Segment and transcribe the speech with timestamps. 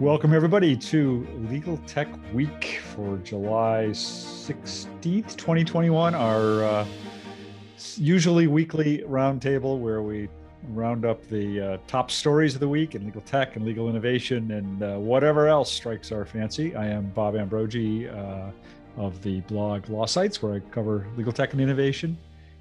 [0.00, 6.86] Welcome, everybody, to Legal Tech Week for July 16th, 2021, our uh,
[7.96, 10.30] usually weekly roundtable where we
[10.68, 14.52] round up the uh, top stories of the week in legal tech and legal innovation
[14.52, 16.74] and uh, whatever else strikes our fancy.
[16.74, 18.52] I am Bob Ambrogi uh,
[18.96, 22.16] of the blog LawSites, where I cover legal tech and innovation.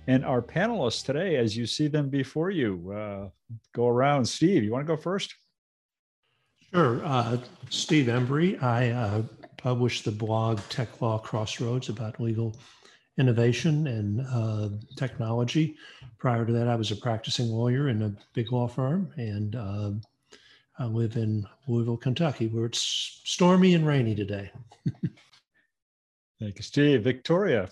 [0.07, 3.29] And our panelists today, as you see them before you, uh,
[3.71, 4.25] go around.
[4.25, 5.33] Steve, you want to go first?
[6.73, 7.03] Sure.
[7.03, 7.37] Uh,
[7.69, 8.61] Steve Embry.
[8.61, 9.23] I uh,
[9.57, 12.55] publish the blog Tech Law Crossroads about legal
[13.17, 15.75] innovation and uh, technology.
[16.19, 19.91] Prior to that, I was a practicing lawyer in a big law firm, and uh,
[20.77, 24.51] I live in Louisville, Kentucky, where it's stormy and rainy today.
[26.39, 27.03] Thank you, Steve.
[27.03, 27.69] Victoria.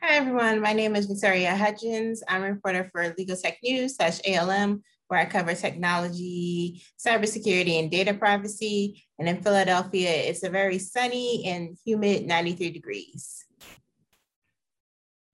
[0.00, 0.60] Hi, everyone.
[0.60, 2.20] My name is Victoria Hudgins.
[2.28, 7.90] I'm a reporter for Legal Tech News slash ALM, where I cover technology, cybersecurity, and
[7.90, 9.04] data privacy.
[9.18, 13.44] And in Philadelphia, it's a very sunny and humid 93 degrees.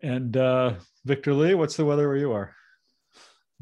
[0.03, 0.75] And uh,
[1.05, 2.55] Victor Li, what's the weather where you are?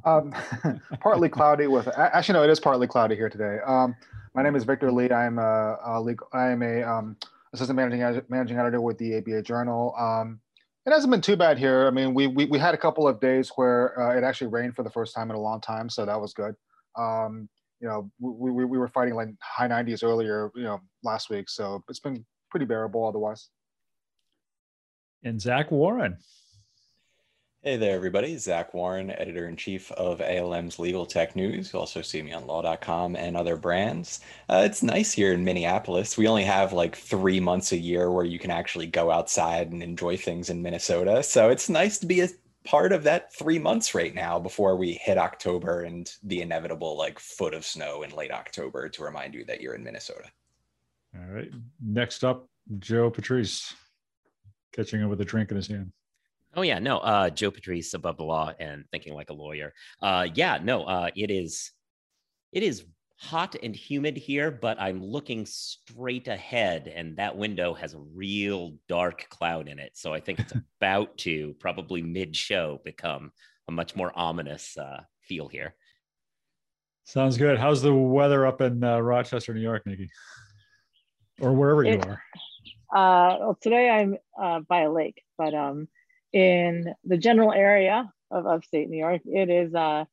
[0.05, 0.35] Um,
[1.01, 3.59] partly cloudy with actually no, it is partly cloudy here today.
[3.67, 3.95] Um,
[4.35, 5.13] my name is Victor Li.
[5.13, 7.17] I'm a, a legal, I am a um,
[7.53, 9.95] assistant managing managing editor with the ABA Journal.
[9.99, 10.41] Um,
[10.87, 11.87] it hasn't been too bad here.
[11.87, 14.75] I mean, we we, we had a couple of days where uh, it actually rained
[14.75, 16.55] for the first time in a long time, so that was good.
[16.99, 17.49] Um,
[17.81, 21.49] you know, we, we we were fighting like high 90s earlier, you know, last week,
[21.49, 23.49] so it's been pretty bearable otherwise.
[25.23, 26.17] And Zach Warren.
[27.63, 28.39] Hey there, everybody.
[28.39, 31.75] Zach Warren, editor in chief of ALM's Legal Tech News.
[31.75, 34.21] You also see me on law.com and other brands.
[34.49, 36.17] Uh, it's nice here in Minneapolis.
[36.17, 39.83] We only have like three months a year where you can actually go outside and
[39.83, 41.23] enjoy things in Minnesota.
[41.23, 42.31] So it's nice to be a
[42.65, 47.19] part of that three months right now before we hit October and the inevitable like
[47.19, 50.31] foot of snow in late October to remind you that you're in Minnesota.
[51.15, 51.51] All right.
[51.85, 53.75] Next up, Joe Patrice,
[54.73, 55.93] catching up with a drink in his hand.
[56.55, 59.73] Oh yeah, no, uh, Joe Patrice above the law and thinking like a lawyer.
[60.03, 61.71] Uh, yeah, no, uh, it is,
[62.53, 62.85] it is
[63.19, 68.75] hot and humid here, but I'm looking straight ahead, and that window has a real
[68.89, 69.93] dark cloud in it.
[69.95, 73.31] So I think it's about to probably mid-show become
[73.69, 75.77] a much more ominous uh, feel here.
[77.05, 77.59] Sounds good.
[77.59, 80.09] How's the weather up in uh, Rochester, New York, Nikki,
[81.41, 82.23] or wherever it, you are?
[82.93, 85.89] Uh, well, today I'm uh, by a lake, but um
[86.33, 90.05] in the general area of upstate New York, it is uh,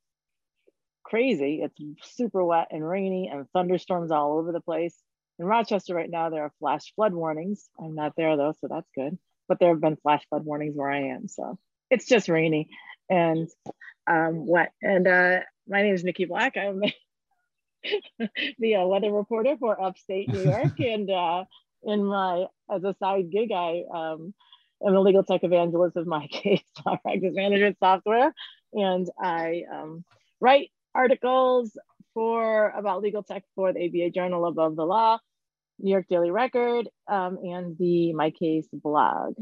[1.03, 1.61] crazy.
[1.63, 4.95] It's super wet and rainy and thunderstorms all over the place.
[5.39, 7.69] In Rochester right now, there are flash flood warnings.
[7.79, 9.17] I'm not there though, so that's good.
[9.47, 11.27] But there have been flash flood warnings where I am.
[11.27, 11.57] So
[11.89, 12.69] it's just rainy
[13.09, 13.47] and
[14.07, 14.71] um, wet.
[14.81, 16.57] And uh, my name is Nikki Black.
[16.57, 16.81] I'm
[18.59, 20.73] the uh, weather reporter for upstate New York.
[20.79, 21.43] and uh,
[21.83, 24.33] in my, as a side gig, I um,
[24.85, 28.33] I'm a legal tech evangelist of my case law practice management software.
[28.73, 30.03] And I um,
[30.39, 31.77] write articles
[32.13, 35.19] for about legal tech for the ABA Journal Above the Law,
[35.79, 39.35] New York Daily Record, um, and the MyCase blog.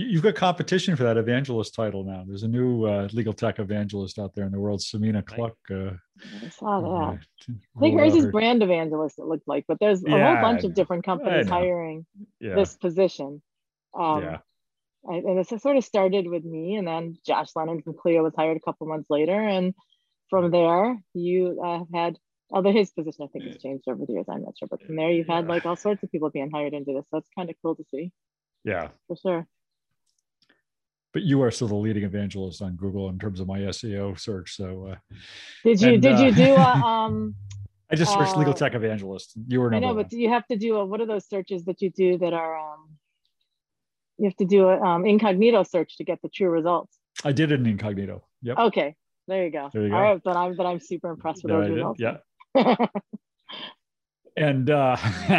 [0.00, 2.22] You've got competition for that evangelist title now.
[2.24, 5.56] There's a new uh, legal tech evangelist out there in the world, Samina Cluck.
[5.68, 5.90] Uh,
[6.44, 6.88] I saw that.
[6.88, 10.52] Uh, I think hers is brand evangelist, it looked like, but there's a yeah, whole
[10.52, 12.06] bunch of different companies hiring
[12.38, 12.54] yeah.
[12.54, 13.42] this position.
[13.94, 14.38] Um, yeah.
[15.04, 18.56] and this sort of started with me, and then Josh Lenon from Clio was hired
[18.56, 19.74] a couple months later, and
[20.30, 22.18] from there you uh, had
[22.50, 24.26] although his position I think has changed over the years.
[24.28, 26.74] I'm not sure, but from there you've had like all sorts of people being hired
[26.74, 27.04] into this.
[27.10, 28.12] So it's kind of cool to see.
[28.64, 29.46] Yeah, for sure.
[31.12, 34.56] But you are still the leading evangelist on Google in terms of my SEO search.
[34.56, 35.16] So, uh,
[35.64, 37.34] did you and, did uh, you do a um?
[37.90, 39.32] I just searched legal uh, tech evangelist.
[39.46, 39.74] You were.
[39.74, 40.04] I know, one.
[40.04, 42.58] but you have to do a, what are those searches that you do that are
[42.58, 42.97] um
[44.18, 46.98] you have to do an um, incognito search to get the true results.
[47.24, 48.24] I did it in incognito.
[48.42, 48.58] Yep.
[48.58, 48.94] Okay.
[49.26, 49.70] There you go.
[49.72, 49.94] There you go.
[49.94, 52.00] All right, but I'm but I'm super impressed with those results.
[52.00, 52.16] Yeah.
[54.36, 54.96] and uh,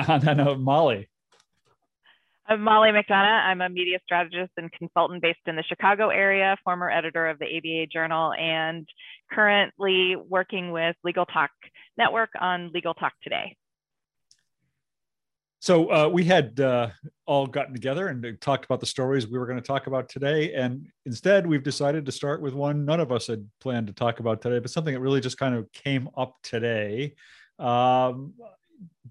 [0.07, 1.09] on that note, Molly.
[2.47, 3.45] I'm Molly McDonough.
[3.45, 7.45] I'm a media strategist and consultant based in the Chicago area, former editor of the
[7.45, 8.87] ABA Journal, and
[9.31, 11.51] currently working with Legal Talk
[11.95, 13.55] Network on Legal Talk Today.
[15.61, 16.89] So uh, we had uh,
[17.25, 20.53] all gotten together and talked about the stories we were going to talk about today,
[20.53, 24.21] and instead we've decided to start with one none of us had planned to talk
[24.21, 27.13] about today, but something that really just kind of came up today.
[27.59, 28.33] Um,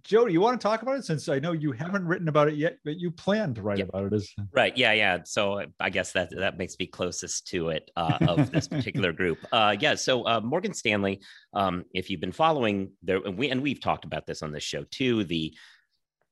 [0.02, 2.54] Joe, you want to talk about it since I know you haven't written about it
[2.54, 3.84] yet, but you plan to write Yeah.
[3.88, 4.12] about it.
[4.14, 4.74] As Right.
[4.74, 4.92] Yeah.
[4.92, 5.18] Yeah.
[5.24, 9.38] So I guess that that makes me closest to it uh, of this particular group.
[9.52, 9.96] Uh, yeah.
[9.96, 11.20] So uh, Morgan Stanley,
[11.52, 14.62] um, if you've been following there, and we and we've talked about this on this
[14.62, 15.54] show too, the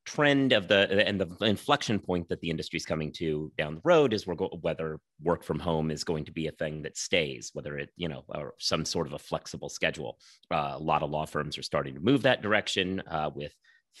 [0.07, 3.81] trend of the and the inflection point that the industry is coming to down the
[3.83, 7.51] road is go- whether work from home is going to be a thing that stays,
[7.53, 10.17] whether it you know or some sort of a flexible schedule.
[10.49, 13.53] Uh, a lot of law firms are starting to move that direction uh, with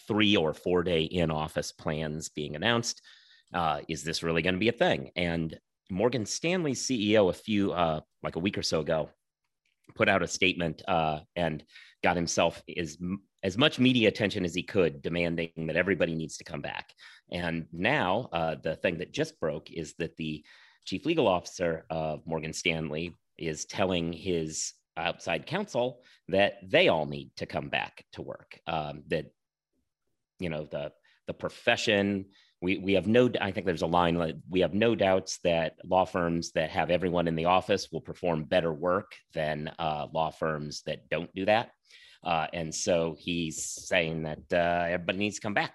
[0.07, 3.01] three or four day in office plans being announced
[3.53, 5.11] uh, is this really going to be a thing?
[5.15, 5.57] And
[5.89, 9.09] Morgan Stanley's CEO, a few, uh, like a week or so ago,
[9.95, 11.63] put out a statement uh, and
[12.03, 12.97] got himself as,
[13.43, 16.93] as much media attention as he could, demanding that everybody needs to come back.
[17.31, 20.43] And now, uh, the thing that just broke is that the
[20.85, 27.31] chief legal officer of Morgan Stanley is telling his outside counsel that they all need
[27.37, 28.59] to come back to work.
[28.65, 29.27] Um, that
[30.39, 30.91] you know the
[31.27, 32.25] the profession
[32.61, 35.75] we we have no i think there's a line like we have no doubts that
[35.83, 40.29] law firms that have everyone in the office will perform better work than uh, law
[40.29, 41.71] firms that don't do that
[42.23, 45.73] uh, and so he's saying that uh, everybody needs to come back.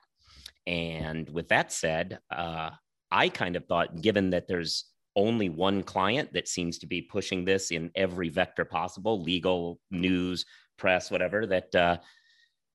[0.66, 2.70] And with that said uh,
[3.12, 7.44] i kind of thought given that there's only one client that seems to be pushing
[7.44, 10.46] this in every vector possible legal news
[10.78, 11.98] press whatever that uh,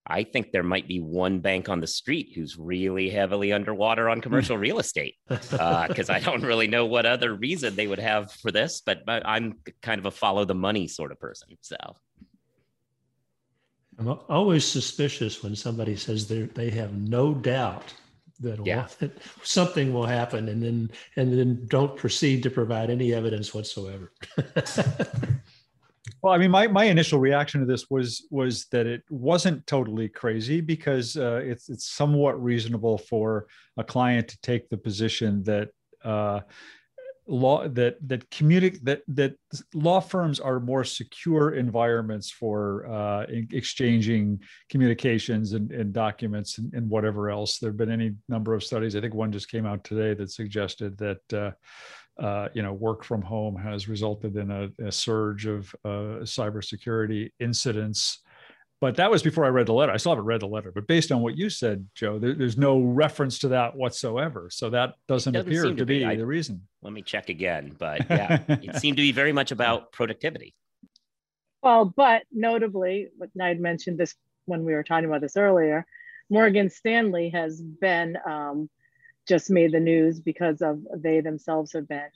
[0.10, 4.22] I think there might be one bank on the street who's really heavily underwater on
[4.22, 5.16] commercial real estate.
[5.28, 9.24] Because I don't really know what other reason they would have for this, but, but
[9.26, 11.50] I'm kind of a follow the money sort of person.
[11.60, 11.76] So
[14.00, 17.94] I'm always suspicious when somebody says they they have no doubt
[18.40, 18.88] that, Yeah.
[19.00, 24.12] that something will happen, and then and then don't proceed to provide any evidence whatsoever.
[26.22, 30.10] Well, I mean, my, my initial reaction to this was was that it wasn't totally
[30.10, 33.48] crazy because uh, it's it's somewhat reasonable for
[33.78, 35.70] a client to take the position that
[36.04, 36.42] uh,
[37.28, 39.36] law that that communic that that
[39.74, 44.40] law firms are more secure environments for uh, exchanging
[44.70, 47.60] communications and, and documents and, and whatever else.
[47.60, 48.96] There have been any number of studies.
[48.96, 51.34] I think one just came out today that suggested that.
[51.34, 51.52] Uh,
[52.20, 57.30] uh, you know, work from home has resulted in a, a surge of uh, cybersecurity
[57.40, 58.24] incidents.
[58.80, 59.92] But that was before I read the letter.
[59.92, 62.58] I still haven't read the letter, but based on what you said, Joe, there, there's
[62.58, 64.50] no reference to that whatsoever.
[64.52, 66.00] So that doesn't, doesn't appear to to be.
[66.00, 66.68] be I- the reason.
[66.84, 67.76] let me check again.
[67.78, 70.54] But yeah, it seemed to be very much about productivity.
[71.64, 74.14] Well, but notably, what I had mentioned this
[74.46, 75.86] when we were talking about this earlier,
[76.30, 78.70] Morgan Stanley has been um,
[79.28, 82.10] just made the news because of they themselves have been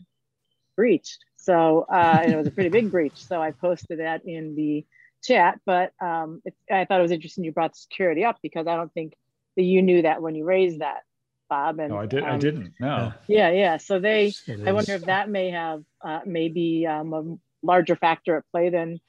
[0.78, 1.25] breached.
[1.38, 3.16] So uh, and it was a pretty big breach.
[3.25, 4.86] So I posted that in the
[5.23, 5.59] chat.
[5.65, 8.94] But um, it, I thought it was interesting you brought security up because I don't
[8.94, 9.13] think
[9.57, 11.01] that you knew that when you raised that,
[11.50, 11.79] Bob.
[11.79, 12.23] And No, I did.
[12.23, 12.73] I um, didn't.
[12.79, 13.13] No.
[13.27, 13.77] Yeah, yeah.
[13.77, 14.33] So they
[14.65, 19.00] I wonder if that may have uh, maybe um, a larger factor at play than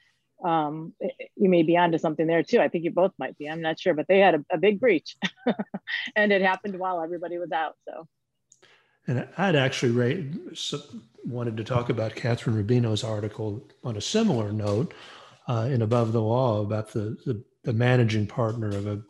[0.44, 0.92] um,
[1.36, 2.60] you may be onto something there too.
[2.60, 3.48] I think you both might be.
[3.48, 5.16] I'm not sure, but they had a, a big breach,
[6.16, 7.76] and it happened while everybody was out.
[7.86, 8.08] So
[9.06, 10.88] And I'd actually ra-
[11.24, 14.92] wanted to talk about Kathryn Rubino's article on a similar note
[15.48, 19.02] uh, in Above the Law about the, the, the managing partner of a,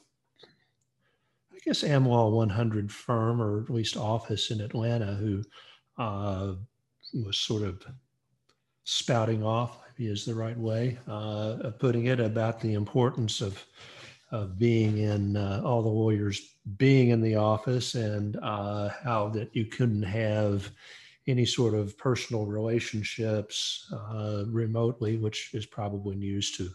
[1.53, 5.43] I guess, AmLaw 100 firm or at least office in Atlanta who
[5.99, 6.55] uh,
[7.15, 7.85] was sort of
[8.85, 13.65] spouting off, maybe is the right way uh, of putting it, about the importance of
[14.33, 19.55] of being in uh, all the lawyers being in the office and uh, how that
[19.55, 20.71] you couldn't have
[21.27, 26.69] any sort of personal relationships uh, remotely, which is probably news to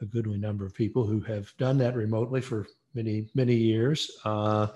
[0.00, 4.10] a goodly number of people who have done that remotely for many, many years.
[4.24, 4.68] Uh,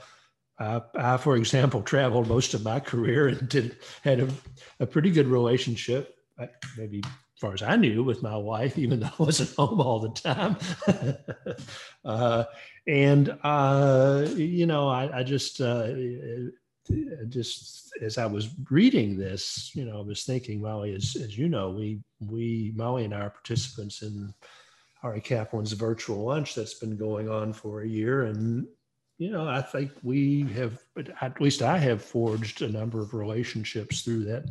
[0.58, 4.28] I, I, for example, traveled most of my career and did had a,
[4.80, 6.46] a pretty good relationship, uh,
[6.76, 10.00] maybe as far as I knew, with my wife, even though I wasn't home all
[10.00, 10.56] the time.
[12.04, 12.44] uh,
[12.86, 15.92] and uh, you know, I, I just, uh,
[17.28, 21.48] just as I was reading this, you know, I was thinking, Molly, as as you
[21.48, 24.32] know, we we Molly and I are participants in
[25.02, 28.66] Ari Kaplan's virtual lunch that's been going on for a year, and
[29.18, 30.78] you know, I think we have,
[31.20, 34.44] at least I have forged a number of relationships through that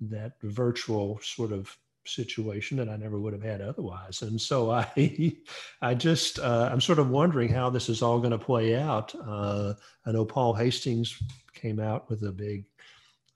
[0.00, 1.76] that virtual sort of
[2.06, 4.22] situation that I never would have had otherwise.
[4.22, 5.36] And so I,
[5.82, 9.14] I just, uh, I'm sort of wondering how this is all going to play out.
[9.14, 9.74] Uh,
[10.06, 11.20] I know Paul Hastings
[11.54, 12.64] came out with a big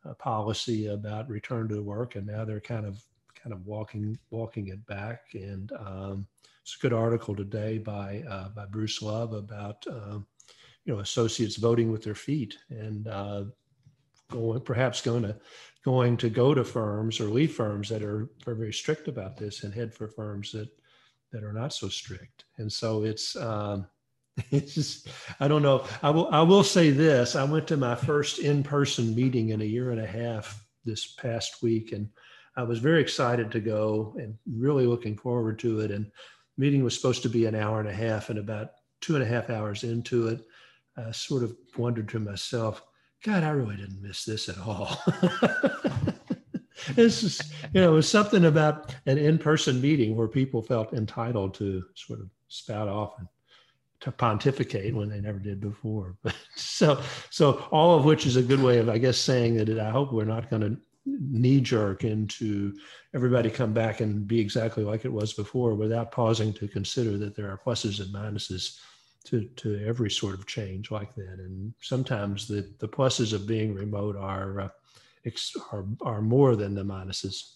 [0.08, 3.02] uh, policy about return to work, and now they're kind of
[3.34, 5.22] kind of walking walking it back.
[5.34, 6.26] And um,
[6.62, 10.26] it's a good article today by uh, by Bruce Love about um,
[10.84, 13.44] you know associates voting with their feet and uh,
[14.30, 15.36] going perhaps going to
[15.84, 19.64] going to go to firms or leave firms that are very, very strict about this
[19.64, 20.68] and head for firms that
[21.32, 22.44] that are not so strict.
[22.58, 23.86] And so it's um,
[24.50, 25.08] it's just
[25.38, 25.84] I don't know.
[26.02, 27.36] I will I will say this.
[27.36, 31.62] I went to my first in-person meeting in a year and a half this past
[31.62, 32.08] week, and
[32.56, 35.90] I was very excited to go and really looking forward to it.
[35.90, 36.10] And
[36.56, 38.70] meeting was supposed to be an hour and a half, and about
[39.00, 40.40] two and a half hours into it,
[40.96, 42.82] I sort of wondered to myself,
[43.24, 44.98] God, I really didn't miss this at all.
[46.94, 47.40] this is,
[47.74, 52.20] you know, it was something about an in-person meeting where people felt entitled to sort
[52.20, 53.28] of spout off and
[54.00, 56.16] to pontificate when they never did before.
[56.56, 59.90] so, so all of which is a good way of, I guess, saying that I
[59.90, 62.74] hope we're not going to knee jerk into
[63.14, 67.34] everybody come back and be exactly like it was before without pausing to consider that
[67.34, 68.78] there are pluses and minuses
[69.24, 71.38] to, to every sort of change like that.
[71.38, 74.68] And sometimes the, the pluses of being remote are, uh,
[75.72, 77.54] are, are more than the minuses.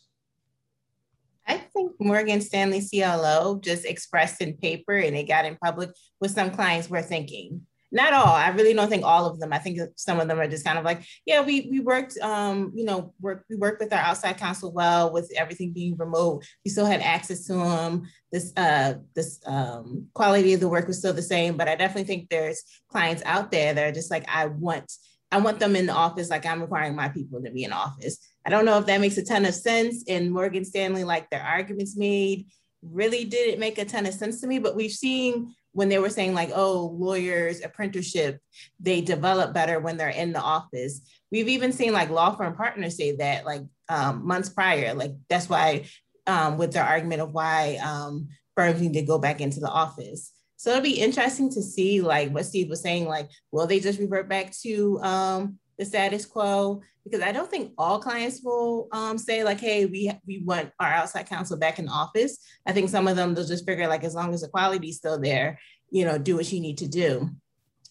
[1.47, 6.31] I think Morgan Stanley CLO just expressed in paper and it got in public what
[6.31, 7.67] some clients were thinking.
[7.95, 8.35] Not all.
[8.35, 9.53] I really don't think all of them.
[9.53, 12.73] I think some of them are just kind of like, yeah, we we worked, um,
[12.75, 16.45] you know, work we worked with our outside counsel well with everything being remote.
[16.65, 18.03] We still had access to them.
[18.33, 22.05] This uh, this um, quality of the work was still the same, but I definitely
[22.05, 24.93] think there's clients out there that are just like, I want
[25.31, 28.19] I want them in the office like I'm requiring my people to be in office.
[28.45, 30.03] I don't know if that makes a ton of sense.
[30.09, 32.47] In Morgan Stanley, like their arguments made
[32.83, 36.09] really didn't make a ton of sense to me, but we've seen when they were
[36.09, 38.41] saying like, oh, lawyers, apprenticeship,
[38.81, 41.01] they develop better when they're in the office.
[41.31, 45.49] We've even seen like law firm partners say that like um, months prior, like that's
[45.49, 45.87] why
[46.27, 50.33] um, with their argument of why um, firms need to go back into the office.
[50.57, 53.99] So it'll be interesting to see like what Steve was saying, like, will they just
[53.99, 56.83] revert back to um, the status quo?
[57.05, 60.89] Because I don't think all clients will um, say like, hey, we, we want our
[60.89, 62.39] outside counsel back in office.
[62.67, 64.97] I think some of them, they'll just figure like, as long as the quality is
[64.97, 65.59] still there,
[65.91, 67.31] you know, do what you need to do.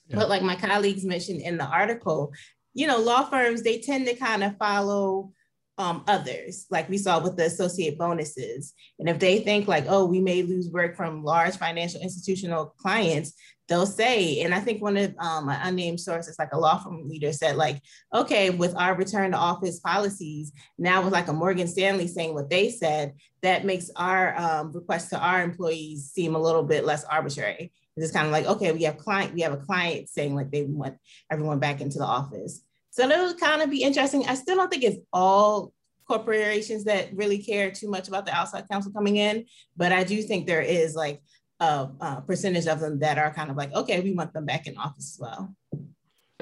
[0.07, 0.15] Yeah.
[0.15, 2.33] But like my colleagues mentioned in the article,
[2.73, 5.31] you know, law firms, they tend to kind of follow
[5.77, 8.73] um, others, like we saw with the associate bonuses.
[8.99, 13.33] And if they think like, oh, we may lose work from large financial institutional clients,
[13.67, 17.07] they'll say, and I think one of um, an unnamed sources, like a law firm
[17.07, 17.81] leader said, like,
[18.13, 22.49] okay, with our return to office policies, now with like a Morgan Stanley saying what
[22.49, 27.03] they said, that makes our um, request to our employees seem a little bit less
[27.05, 27.71] arbitrary.
[27.95, 30.63] It's kind of like, okay, we have client, we have a client saying like they
[30.63, 30.97] want
[31.31, 32.61] everyone back into the office.
[32.93, 34.23] So that'll kind of be interesting.
[34.27, 35.73] I still don't think it's all
[36.07, 39.45] corporations that really care too much about the outside counsel coming in,
[39.75, 41.19] but I do think there is like
[41.59, 44.67] a, a percentage of them that are kind of like, okay, we want them back
[44.67, 45.55] in office as well.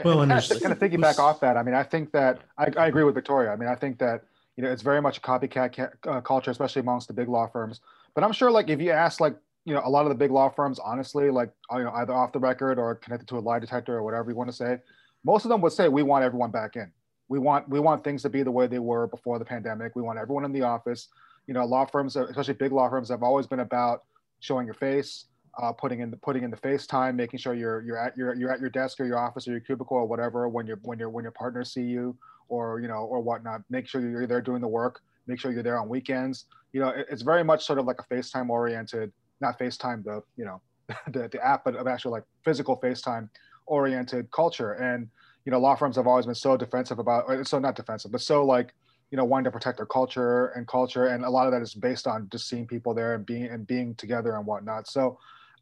[0.04, 2.68] Well, and kind, of, kind of piggyback off that, I mean, I think that I,
[2.78, 3.54] I, agree with Victoria.
[3.54, 4.24] I mean, I think that
[4.58, 7.48] you know it's very much a copycat ca- uh, culture, especially amongst the big law
[7.48, 7.80] firms.
[8.14, 10.32] But I'm sure, like, if you ask like you know a lot of the big
[10.32, 13.60] law firms, honestly, like you know either off the record or connected to a lie
[13.60, 14.80] detector or whatever you want to say,
[15.24, 16.92] most of them would say we want everyone back in.
[17.28, 19.96] We want we want things to be the way they were before the pandemic.
[19.96, 21.08] We want everyone in the office.
[21.48, 24.04] You know, law firms, especially big law firms, have always been about
[24.40, 25.26] showing your face,
[25.62, 28.36] uh, putting in the putting in the face time, making sure you're you're at your
[28.36, 31.00] you're at your desk or your office or your cubicle or whatever when your when
[31.00, 32.18] your when your partners see you
[32.50, 33.62] or you know or whatnot.
[33.70, 35.02] Make sure you're there doing the work.
[35.28, 36.46] Make sure you're there on weekends.
[36.74, 40.22] You know, it, it's very much sort of like a FaceTime oriented, not FaceTime the
[40.36, 40.62] you know
[41.12, 43.30] the, the app, but of actual like physical FaceTime
[43.66, 44.74] oriented culture.
[44.74, 45.10] And
[45.46, 48.46] you know, law firms have always been so defensive about, so not defensive, but so
[48.46, 48.74] like,
[49.10, 51.74] you know, wanting to protect their culture and culture, and a lot of that is
[51.74, 54.88] based on just seeing people there and being and being together and whatnot.
[54.88, 55.18] So,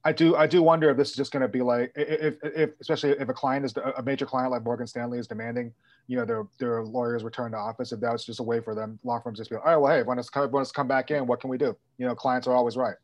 [0.05, 2.69] I do I do wonder if this is just going to be like if, if
[2.79, 5.73] especially if a client is a major client like Morgan Stanley is demanding
[6.07, 8.73] you know their their lawyers return to office if that was just a way for
[8.73, 10.87] them law firms just be like, all right well hey when it's when it's come
[10.87, 12.95] back in what can we do you know clients are always right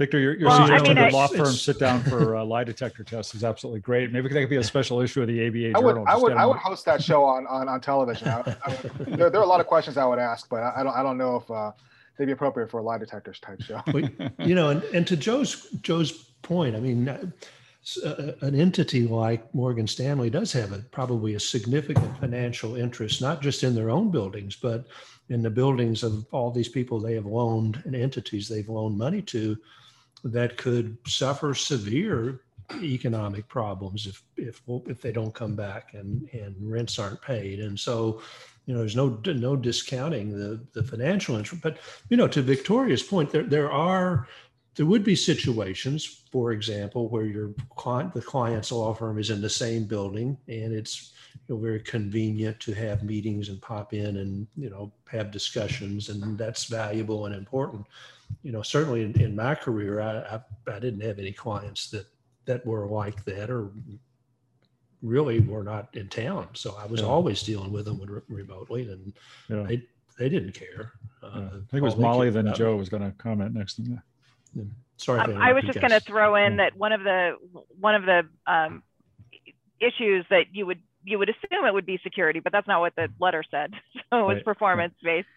[0.00, 2.64] Victor, your, your well, suggestion I mean, that law firms sit down for a lie
[2.64, 4.10] detector test is absolutely great.
[4.10, 6.04] Maybe that could be a special issue of the ABA I would, Journal.
[6.08, 8.28] I would, I would host that show on on, on television.
[8.28, 10.82] I, I would, there, there, are a lot of questions I would ask, but I,
[10.82, 11.72] don't I don't know if uh,
[12.16, 13.82] they'd be appropriate for a lie detectors type show.
[14.38, 17.22] you know, and, and to Joe's Joe's point, I mean, uh,
[18.02, 23.42] uh, an entity like Morgan Stanley does have a, probably a significant financial interest, not
[23.42, 24.86] just in their own buildings, but
[25.28, 29.20] in the buildings of all these people they have loaned and entities they've loaned money
[29.20, 29.58] to
[30.24, 32.40] that could suffer severe
[32.82, 37.60] economic problems if if if they don't come back and and rents aren't paid.
[37.60, 38.22] And so,
[38.66, 41.62] you know, there's no no discounting the the financial interest.
[41.62, 44.28] But you know, to Victoria's point, there there are
[44.76, 49.40] there would be situations, for example, where your client, the client's law firm is in
[49.40, 51.12] the same building and it's
[51.48, 56.08] you know, very convenient to have meetings and pop in and, you know, have discussions
[56.08, 57.84] and that's valuable and important.
[58.42, 60.40] You know, certainly in, in my career, I, I,
[60.74, 62.06] I didn't have any clients that,
[62.46, 63.70] that were like that or
[65.02, 66.48] really were not in town.
[66.54, 67.06] So I was yeah.
[67.06, 69.12] always dealing with them remotely and
[69.48, 69.62] yeah.
[69.62, 69.82] they,
[70.18, 70.92] they didn't care.
[71.22, 73.76] Uh, I think it was Molly, then Joe was going to comment next.
[73.76, 74.00] Thing.
[74.96, 75.20] Sorry.
[75.20, 77.36] Um, I was just going to throw in that one of the
[77.78, 78.82] one of the um,
[79.80, 82.94] issues that you would you would assume it would be security, but that's not what
[82.96, 83.74] the letter said.
[84.10, 84.44] So it was right.
[84.44, 85.28] performance based.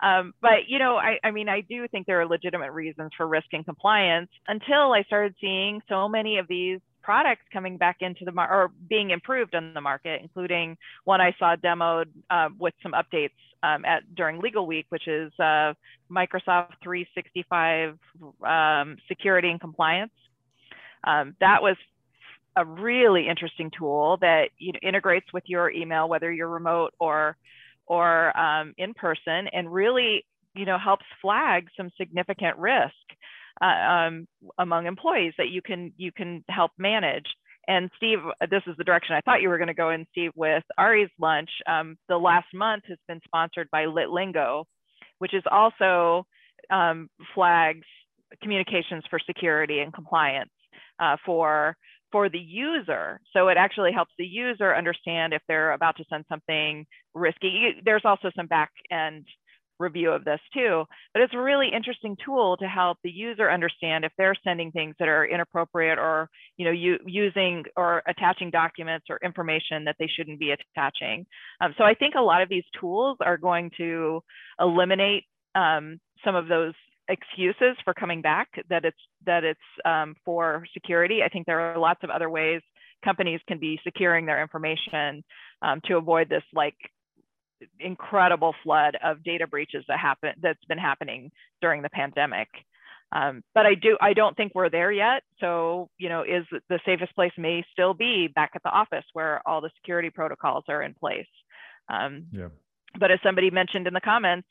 [0.00, 3.26] Um, but you know, I, I mean, I do think there are legitimate reasons for
[3.26, 8.24] risk and compliance until I started seeing so many of these products coming back into
[8.24, 12.74] the market or being improved on the market, including one I saw demoed uh, with
[12.82, 13.30] some updates
[13.62, 15.72] um, at during Legal Week, which is uh,
[16.10, 17.96] Microsoft 365
[18.44, 20.12] um, security and compliance.
[21.04, 21.76] Um, that was
[22.56, 27.36] a really interesting tool that you know, integrates with your email, whether you're remote or
[27.86, 30.24] or um, in person, and really
[30.54, 32.94] you know helps flag some significant risk
[33.60, 34.26] uh, um,
[34.58, 37.26] among employees that you can you can help manage.
[37.68, 40.30] And Steve, this is the direction I thought you were going to go in, Steve,
[40.36, 41.50] with Ari's lunch.
[41.66, 44.64] Um, the last month has been sponsored by LitLingo,
[45.18, 46.26] which is also
[46.70, 47.86] um, flags
[48.42, 50.50] communications for security and compliance
[51.00, 51.76] uh, for
[52.16, 53.20] for the user.
[53.34, 57.74] So it actually helps the user understand if they're about to send something risky.
[57.84, 59.26] There's also some back end
[59.78, 64.06] review of this too, but it's a really interesting tool to help the user understand
[64.06, 69.04] if they're sending things that are inappropriate or you know you, using or attaching documents
[69.10, 71.26] or information that they shouldn't be attaching.
[71.60, 74.22] Um, so I think a lot of these tools are going to
[74.58, 76.72] eliminate um, some of those
[77.08, 78.96] excuses for coming back that it's
[79.26, 81.22] that it's um, for security.
[81.24, 82.62] I think there are lots of other ways
[83.04, 85.22] companies can be securing their information
[85.62, 86.76] um, to avoid this like
[87.80, 92.48] incredible flood of data breaches that happen that's been happening during the pandemic.
[93.12, 95.22] Um, but I do I don't think we're there yet.
[95.40, 99.40] So you know, is the safest place may still be back at the office where
[99.46, 101.28] all the security protocols are in place.
[101.88, 102.48] Um, yeah.
[102.98, 104.48] But as somebody mentioned in the comments,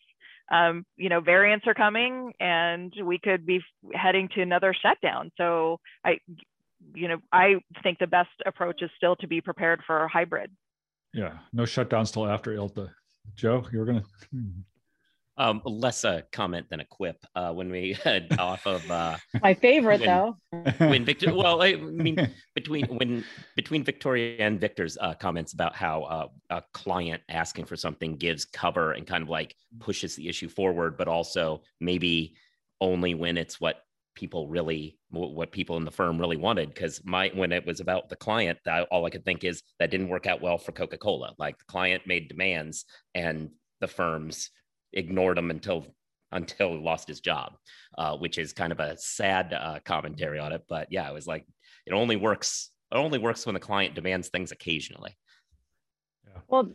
[0.52, 3.62] um, you know, variants are coming, and we could be
[3.94, 5.32] heading to another shutdown.
[5.38, 6.20] So I,
[6.94, 10.52] you know, I think the best approach is still to be prepared for hybrid.
[11.14, 12.90] Yeah, no shutdowns till after ILTA.
[13.36, 14.04] Joe, you were gonna.
[15.38, 19.54] Um, less a comment than a quip uh, when we head off of uh, my
[19.54, 20.38] favorite when, though.
[20.78, 26.04] When Victor, well, I mean, between when between Victoria and Victor's uh, comments about how
[26.04, 30.48] uh, a client asking for something gives cover and kind of like pushes the issue
[30.48, 32.36] forward, but also maybe
[32.80, 33.82] only when it's what
[34.16, 38.10] people really what people in the firm really wanted because my when it was about
[38.10, 41.34] the client that all i could think is that didn't work out well for coca-cola
[41.38, 43.50] like the client made demands and
[43.82, 44.50] the firms
[44.96, 45.86] ignored them until
[46.32, 47.54] until he lost his job
[47.98, 51.28] uh, which is kind of a sad uh, commentary on it but yeah it was
[51.28, 51.46] like
[51.86, 55.16] it only works it only works when the client demands things occasionally
[56.26, 56.42] yeah.
[56.48, 56.72] well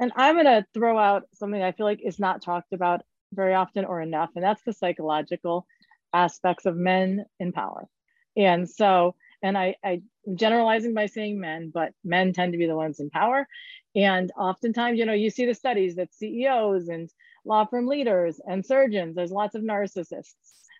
[0.00, 3.54] and i'm going to throw out something i feel like is not talked about very
[3.54, 5.66] often or enough and that's the psychological
[6.12, 7.88] aspects of men in power.
[8.36, 12.66] And so, and I, I am generalizing by saying men, but men tend to be
[12.66, 13.46] the ones in power.
[13.94, 17.10] And oftentimes, you know, you see the studies that CEOs and
[17.44, 20.34] law firm leaders and surgeons, there's lots of narcissists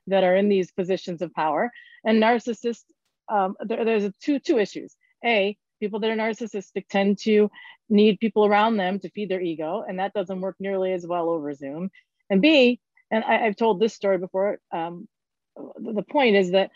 [0.07, 1.71] that are in these positions of power.
[2.05, 2.85] And narcissists,
[3.29, 4.97] um, there, there's two, two issues.
[5.25, 7.51] A, people that are narcissistic tend to
[7.89, 11.29] need people around them to feed their ego, and that doesn't work nearly as well
[11.29, 11.91] over Zoom.
[12.31, 15.09] And B, and I, have told this story before, um,
[15.57, 16.71] the point is that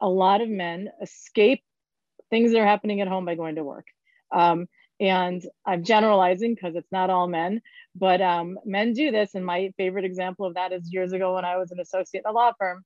[0.00, 1.62] a lot of men escape
[2.30, 3.86] things that are happening at home by going to work.
[4.30, 4.68] Um,
[5.02, 7.60] and I'm generalizing because it's not all men,
[7.94, 9.34] but um, men do this.
[9.34, 12.30] And my favorite example of that is years ago when I was an associate in
[12.30, 12.82] a law firm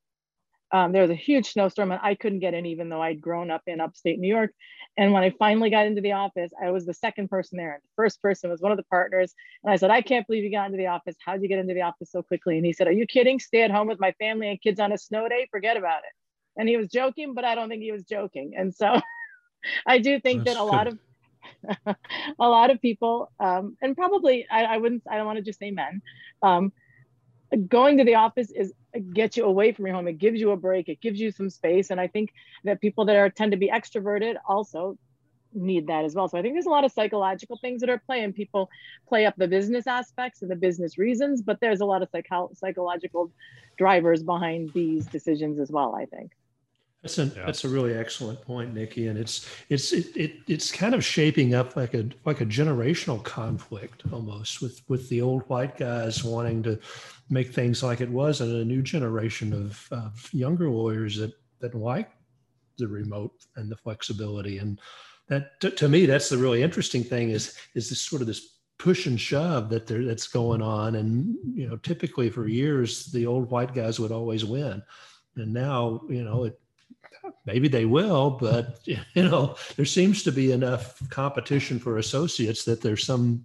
[0.72, 3.50] um, there was a huge snowstorm and I couldn't get in even though I'd grown
[3.50, 4.50] up in upstate New York.
[4.96, 7.74] And when I finally got into the office, I was the second person there.
[7.74, 9.34] And the first person was one of the partners.
[9.62, 11.14] And I said, I can't believe you got into the office.
[11.24, 12.56] How'd you get into the office so quickly?
[12.56, 13.38] And he said, Are you kidding?
[13.38, 15.46] Stay at home with my family and kids on a snow day?
[15.50, 16.60] Forget about it.
[16.60, 18.54] And he was joking, but I don't think he was joking.
[18.56, 19.00] And so
[19.86, 20.72] I do think That's that a good.
[20.72, 20.98] lot of
[21.86, 21.96] a
[22.38, 25.70] lot of people, um, and probably I, I, wouldn't, I don't want to just say
[25.70, 26.02] men,
[26.42, 26.72] um,
[27.68, 28.72] going to the office is
[29.12, 30.08] get you away from your home.
[30.08, 30.88] It gives you a break.
[30.88, 31.90] It gives you some space.
[31.90, 32.32] And I think
[32.64, 34.98] that people that are tend to be extroverted also
[35.52, 36.28] need that as well.
[36.28, 38.32] So I think there's a lot of psychological things that are playing.
[38.32, 38.68] People
[39.08, 42.50] play up the business aspects and the business reasons, but there's a lot of psycho-
[42.54, 43.32] psychological
[43.78, 45.94] drivers behind these decisions as well.
[45.94, 46.32] I think.
[47.02, 47.46] That's a yeah.
[47.46, 51.54] that's a really excellent point, Nikki, and it's it's it, it it's kind of shaping
[51.54, 56.62] up like a like a generational conflict almost with with the old white guys wanting
[56.64, 56.80] to
[57.30, 61.74] make things like it was, and a new generation of, of younger lawyers that that
[61.74, 62.10] like
[62.78, 64.58] the remote and the flexibility.
[64.58, 64.80] And
[65.28, 68.58] that to, to, me that's the really interesting thing is is this sort of this
[68.78, 70.96] push and shove that there that's going on.
[70.96, 74.82] And you know typically for years the old white guys would always win.
[75.36, 76.58] And now you know it
[77.44, 82.80] maybe they will but you know there seems to be enough competition for associates that
[82.80, 83.42] there's some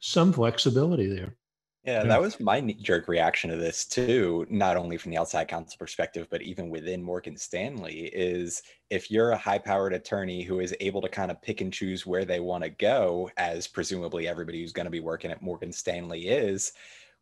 [0.00, 1.36] some flexibility there
[1.84, 5.76] yeah, that was my jerk reaction to this too, not only from the outside counsel
[5.78, 8.06] perspective, but even within Morgan Stanley.
[8.06, 11.70] Is if you're a high powered attorney who is able to kind of pick and
[11.70, 15.42] choose where they want to go, as presumably everybody who's going to be working at
[15.42, 16.72] Morgan Stanley is,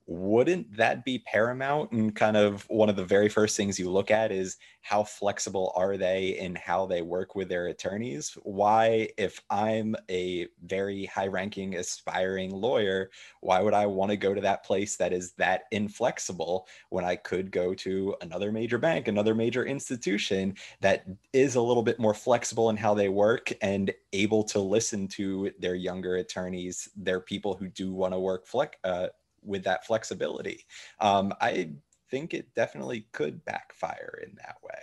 [0.06, 1.92] wouldn't that be paramount?
[1.92, 5.72] And kind of one of the very first things you look at is how flexible
[5.76, 8.36] are they in how they work with their attorneys?
[8.42, 13.10] Why if i'm a very high ranking aspiring lawyer
[13.40, 17.16] why would i want to go to that place that is that inflexible when i
[17.16, 22.14] could go to another major bank another major institution that is a little bit more
[22.14, 27.54] flexible in how they work and able to listen to their younger attorneys their people
[27.54, 29.08] who do want to work flex, uh,
[29.42, 30.64] with that flexibility.
[31.00, 31.72] Um, I
[32.10, 34.78] think it definitely could backfire in that way.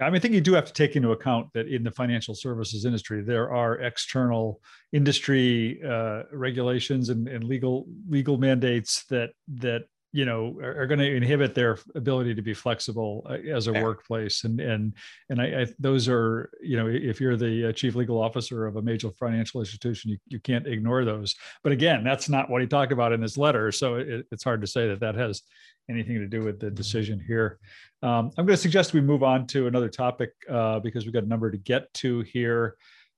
[0.00, 2.34] I mean, I think you do have to take into account that in the financial
[2.34, 4.60] services industry, there are external
[4.92, 10.98] industry uh, regulations and, and legal legal mandates that that you know are, are going
[10.98, 13.82] to inhibit their ability to be flexible uh, as a yeah.
[13.82, 14.44] workplace.
[14.44, 14.94] And and
[15.28, 18.76] and I, I, those are you know if you're the uh, chief legal officer of
[18.76, 21.34] a major financial institution you, you can't ignore those.
[21.62, 23.70] But again that's not what he talked about in his letter.
[23.72, 25.42] So it, it's hard to say that that has
[25.88, 27.58] anything to do with the decision here.
[28.02, 31.24] Um, i'm going to suggest we move on to another topic uh, because we've got
[31.24, 32.76] a number to get to here.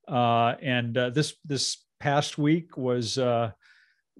[0.09, 3.53] Uh, and uh, this this past week was uh,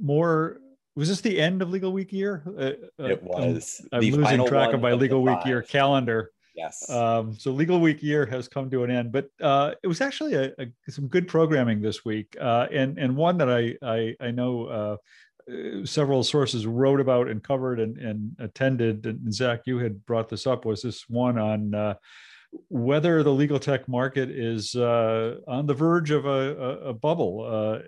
[0.01, 0.59] more
[0.95, 2.43] was this the end of legal week year?
[2.47, 3.81] Uh, uh it was.
[3.93, 6.31] I'm, I'm losing track of my legal week year calendar.
[6.55, 6.89] Yes.
[6.91, 10.35] Um, so legal week year has come to an end, but uh, it was actually
[10.35, 14.31] a, a, some good programming this week, uh, and and one that I I, I
[14.31, 14.97] know uh,
[15.51, 19.07] uh, several sources wrote about and covered and, and attended.
[19.07, 20.65] And Zach, you had brought this up.
[20.65, 21.97] Was this one on?
[22.69, 27.81] whether the legal tech market is on the verge of a, a, a bubble.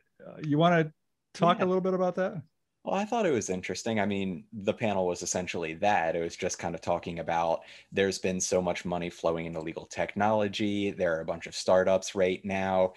[0.43, 0.93] you want to
[1.39, 1.65] talk yeah.
[1.65, 2.41] a little bit about that?
[2.85, 3.99] Well, I thought it was interesting.
[3.99, 6.15] I mean, the panel was essentially that.
[6.17, 9.87] It was just kind of talking about there's been so much money flowing into legal
[9.87, 10.91] technology.
[10.91, 12.93] There are a bunch of startups right now.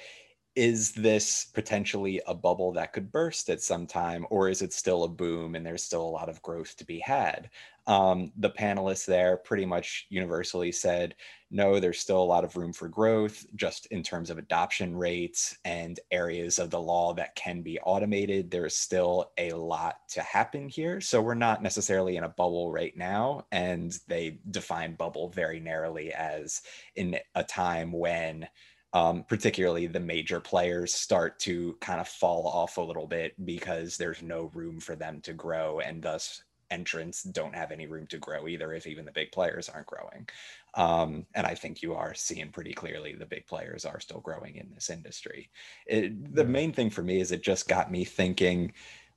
[0.56, 5.04] Is this potentially a bubble that could burst at some time, or is it still
[5.04, 7.50] a boom and there's still a lot of growth to be had?
[7.88, 11.16] Um, the panelists there pretty much universally said,
[11.50, 15.58] no, there's still a lot of room for growth just in terms of adoption rates
[15.64, 18.52] and areas of the law that can be automated.
[18.52, 21.00] There's still a lot to happen here.
[21.00, 23.46] So we're not necessarily in a bubble right now.
[23.54, 26.62] And they define bubble very narrowly as
[26.96, 28.48] in a time when
[28.94, 33.96] um, particularly the major players start to kind of fall off a little bit because
[33.96, 38.18] there's no room for them to grow and thus entrants don't have any room to
[38.18, 40.28] grow either if even the big players aren't growing.
[40.74, 44.56] Um, and i think you are seeing pretty clearly the big players are still growing
[44.56, 45.50] in this industry.
[45.86, 48.74] It, the main thing for me is it just got me thinking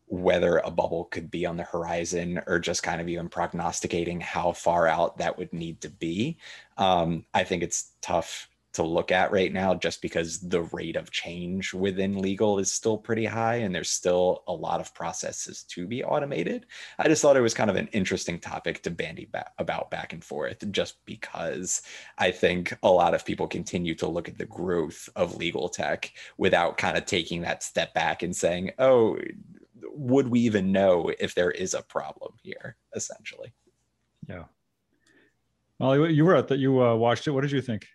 [0.06, 4.50] whether a bubble could be on the horizon or just kind of even prognosticating how
[4.50, 6.38] far out that would need to be.
[6.78, 11.11] Um, i think it's tough to look at right now just because the rate of
[11.11, 15.87] change within legal is still pretty high and there's still a lot of processes to
[15.87, 16.66] be automated.
[16.98, 20.12] I just thought it was kind of an interesting topic to bandy ba- about back
[20.12, 21.83] and forth just because
[22.18, 26.12] I think a lot of people continue to look at the growth of legal tech
[26.38, 29.18] without kind of taking that step back and saying, oh,
[29.92, 33.52] would we even know if there is a problem here, essentially?
[34.28, 34.44] Yeah.
[35.80, 37.30] Molly, you were at that, you uh, watched it.
[37.30, 37.87] What did you think?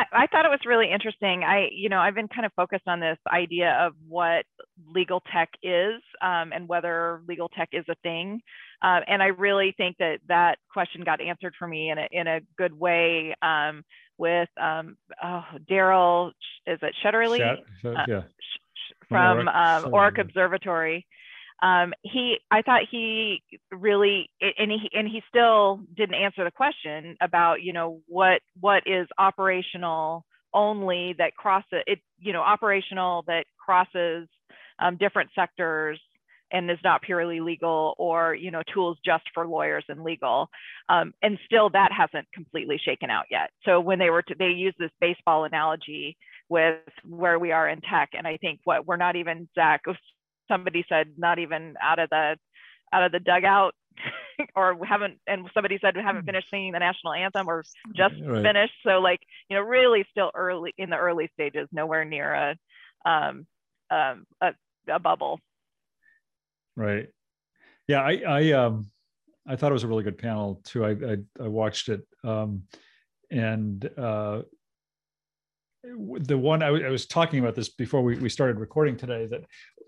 [0.00, 1.44] I, I, thought it was really interesting.
[1.44, 4.44] I, you know, I've been kind of focused on this idea of what
[4.94, 8.40] legal tech is um, and whether legal tech is a thing.
[8.82, 12.26] Uh, and I really think that that question got answered for me in a, in
[12.26, 13.82] a good way um,
[14.16, 16.30] with um, oh, Daryl,
[16.66, 17.38] is it Shetterly?
[17.38, 18.22] Shet, uh, yeah.
[19.08, 21.06] from um, Orrick Observatory.
[21.62, 27.16] Um, he I thought he really and he and he still didn't answer the question
[27.20, 33.44] about you know what what is operational only that crosses it you know operational that
[33.58, 34.28] crosses
[34.78, 36.00] um, different sectors
[36.52, 40.48] and is not purely legal or you know tools just for lawyers and legal.
[40.88, 43.50] Um, and still that hasn't completely shaken out yet.
[43.64, 46.16] So when they were to, they use this baseball analogy
[46.50, 49.80] with where we are in tech and i think what we're not even zach
[50.50, 52.36] somebody said not even out of the
[52.92, 53.74] out of the dugout
[54.56, 57.48] or haven't and somebody said we haven't finished singing the national anthem.
[57.48, 57.62] Or
[57.96, 58.42] just right.
[58.42, 58.74] finished.
[58.86, 62.56] So like you know really still early in the early stages nowhere near a
[63.08, 63.46] um,
[63.90, 64.52] um a,
[64.88, 65.40] a bubble.
[66.76, 67.08] Right.
[67.88, 68.90] Yeah i i um
[69.46, 70.84] i thought it was a really good panel too.
[70.84, 72.62] I i, I watched it um
[73.30, 74.42] and uh
[75.82, 79.26] the one I, w- I was talking about this before we, we started recording today
[79.26, 79.44] that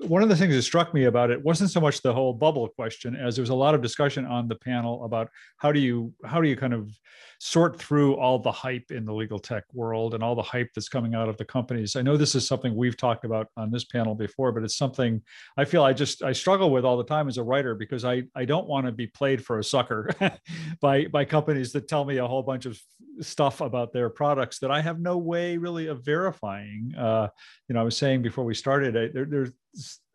[0.09, 2.69] one of the things that struck me about it wasn't so much the whole bubble
[2.69, 6.13] question as there was a lot of discussion on the panel about how do you
[6.25, 6.91] how do you kind of
[7.39, 10.89] sort through all the hype in the legal tech world and all the hype that's
[10.89, 11.97] coming out of the companies.
[11.97, 15.21] I know this is something we've talked about on this panel before but it's something
[15.57, 18.23] i feel i just i struggle with all the time as a writer because i
[18.35, 20.11] i don't want to be played for a sucker
[20.81, 22.79] by by companies that tell me a whole bunch of
[23.21, 26.93] stuff about their products that i have no way really of verifying.
[26.97, 27.29] Uh,
[27.69, 29.51] you know i was saying before we started I, there, there's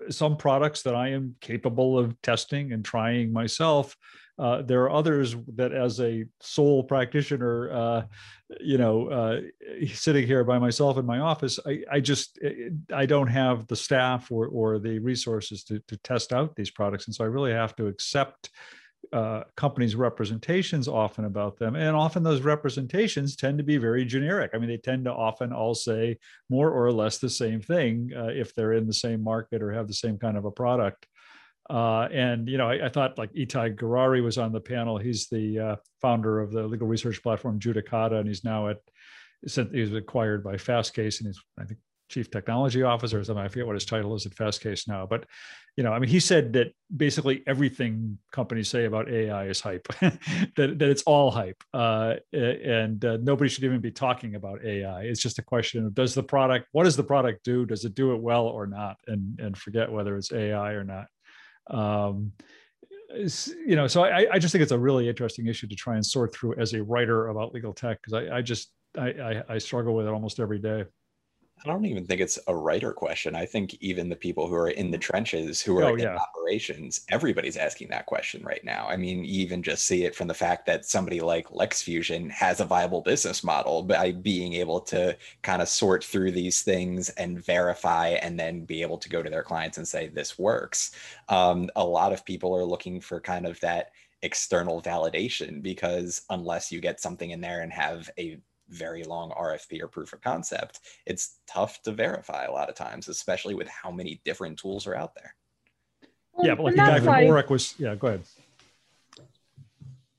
[0.10, 3.96] some products that I am capable of testing and trying myself.
[4.40, 8.02] Uh, there are others that, as a sole practitioner, uh,
[8.60, 9.42] you know, uh,
[9.94, 12.38] sitting here by myself in my office, I, I, just
[12.94, 17.08] I don't have the staff or or the resources to to test out these products,
[17.08, 18.52] and so I really have to accept
[19.14, 21.76] uh, companies' representations often about them.
[21.76, 24.52] And often those representations tend to be very generic.
[24.54, 26.18] I mean, they tend to often all say
[26.50, 29.88] more or less the same thing uh, if they're in the same market or have
[29.88, 31.08] the same kind of a product.
[31.70, 34.98] Uh, and you know, I, I, thought like Itai Gurari was on the panel.
[34.98, 38.78] He's the uh, founder of the legal research platform Judicata, and he's now at
[39.42, 41.80] he was acquired by Fastcase, and he's I think
[42.10, 43.44] chief technology officer or something.
[43.44, 45.26] I forget what his title is at Fastcase now, but
[45.78, 49.88] you know, I mean, he said that basically everything companies say about AI is hype,
[50.02, 50.18] that,
[50.56, 55.04] that it's all hype, uh, and uh, nobody should even be talking about AI.
[55.04, 57.64] It's just a question of does the product, what does the product do?
[57.64, 58.98] Does it do it well or not?
[59.06, 61.06] And and forget whether it's AI or not.
[61.70, 62.32] Um,
[63.14, 66.06] you know, so I, I just think it's a really interesting issue to try and
[66.06, 69.58] sort through as a writer about legal tech because I, I just I, I, I
[69.60, 70.86] struggle with it almost every day.
[71.66, 73.36] I don't even think it's a writer question.
[73.36, 76.16] I think even the people who are in the trenches, who are oh, in yeah.
[76.18, 78.88] operations, everybody's asking that question right now.
[78.88, 82.60] I mean, you even just see it from the fact that somebody like LexFusion has
[82.60, 87.44] a viable business model by being able to kind of sort through these things and
[87.44, 90.92] verify and then be able to go to their clients and say, this works.
[91.28, 93.92] Um, a lot of people are looking for kind of that
[94.22, 99.82] external validation because unless you get something in there and have a very long RFP
[99.82, 103.92] or proof of concept, it's tough to verify a lot of times, especially with how
[103.92, 105.36] many different tools are out there.
[106.42, 108.24] yeah, but like the guy from Orrick was, yeah, go ahead.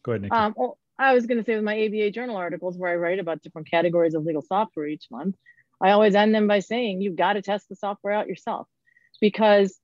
[0.02, 0.32] Go ahead, Nikki.
[0.32, 3.20] Um, well, I was going to say with my ABA journal articles where I write
[3.20, 5.36] about different categories of legal software each month,
[5.80, 8.66] I always end them by saying you've got to test the software out yourself
[9.20, 9.78] because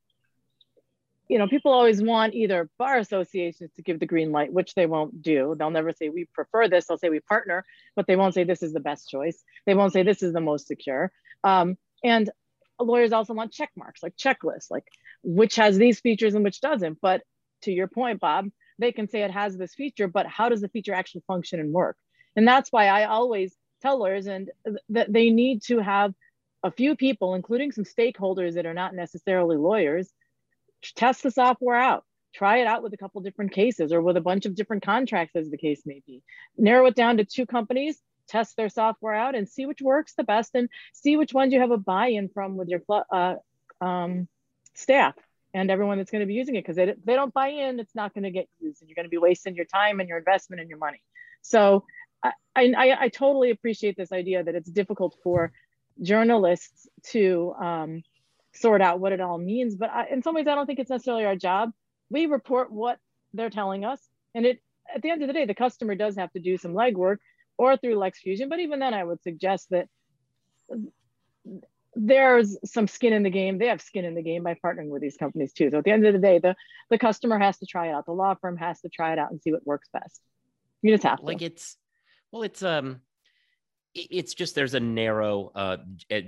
[1.29, 4.87] you know, people always want either bar associations to give the green light, which they
[4.87, 5.55] won't do.
[5.59, 6.87] They'll never say we prefer this.
[6.87, 7.65] They'll say we partner,
[7.97, 9.43] but they won't say this is the best choice.
[9.67, 11.11] They won't say this is the most secure.
[11.43, 12.31] Um, and
[12.79, 14.85] lawyers also want check marks, like checklists, like
[15.23, 16.99] which has these features and which doesn't.
[17.01, 17.23] But
[17.63, 20.69] to your point, Bob, they can say it has this feature, but how does the
[20.69, 21.97] feature actually function and work?
[22.37, 24.51] And that's why I always tell lawyers and
[24.91, 26.13] that they need to have
[26.63, 30.13] a few people, including some stakeholders that are not necessarily lawyers,
[30.95, 32.05] test the software out.
[32.35, 35.37] Try it out with a couple different cases or with a bunch of different contracts
[35.37, 36.23] as the case may be.
[36.59, 40.25] Narrow it down to two companies test their software out and see which works the
[40.25, 43.35] best and see which ones you have a buy-in from with your uh,
[43.81, 44.29] um,
[44.75, 45.15] staff
[45.53, 47.95] and everyone that's going to be using it because they, they don't buy in it's
[47.95, 50.19] not going to get used and you're going to be wasting your time and your
[50.19, 51.03] investment and your money.
[51.43, 51.85] So
[52.23, 55.53] I, I, I totally appreciate this idea that it's difficult for
[56.01, 58.03] journalists to um,
[58.55, 59.75] sort out what it all means.
[59.75, 61.71] But I, in some ways, I don't think it's necessarily our job.
[62.11, 62.99] We report what
[63.33, 64.01] they're telling us,
[64.35, 64.61] and it
[64.95, 67.17] at the end of the day, the customer does have to do some legwork
[67.57, 68.49] or through LexFusion.
[68.49, 69.89] But even then, I would suggest that
[71.95, 73.59] there's some skin in the game.
[73.59, 75.71] They have skin in the game by partnering with these companies too.
[75.71, 76.55] So at the end of the day, the
[76.91, 78.07] the customer has to try it out.
[78.07, 80.21] The law firm has to try it out and see what works best.
[80.83, 81.25] You just have to.
[81.25, 81.77] Like it's
[82.33, 83.01] well, it's um
[83.95, 85.77] it's just there's a narrow uh,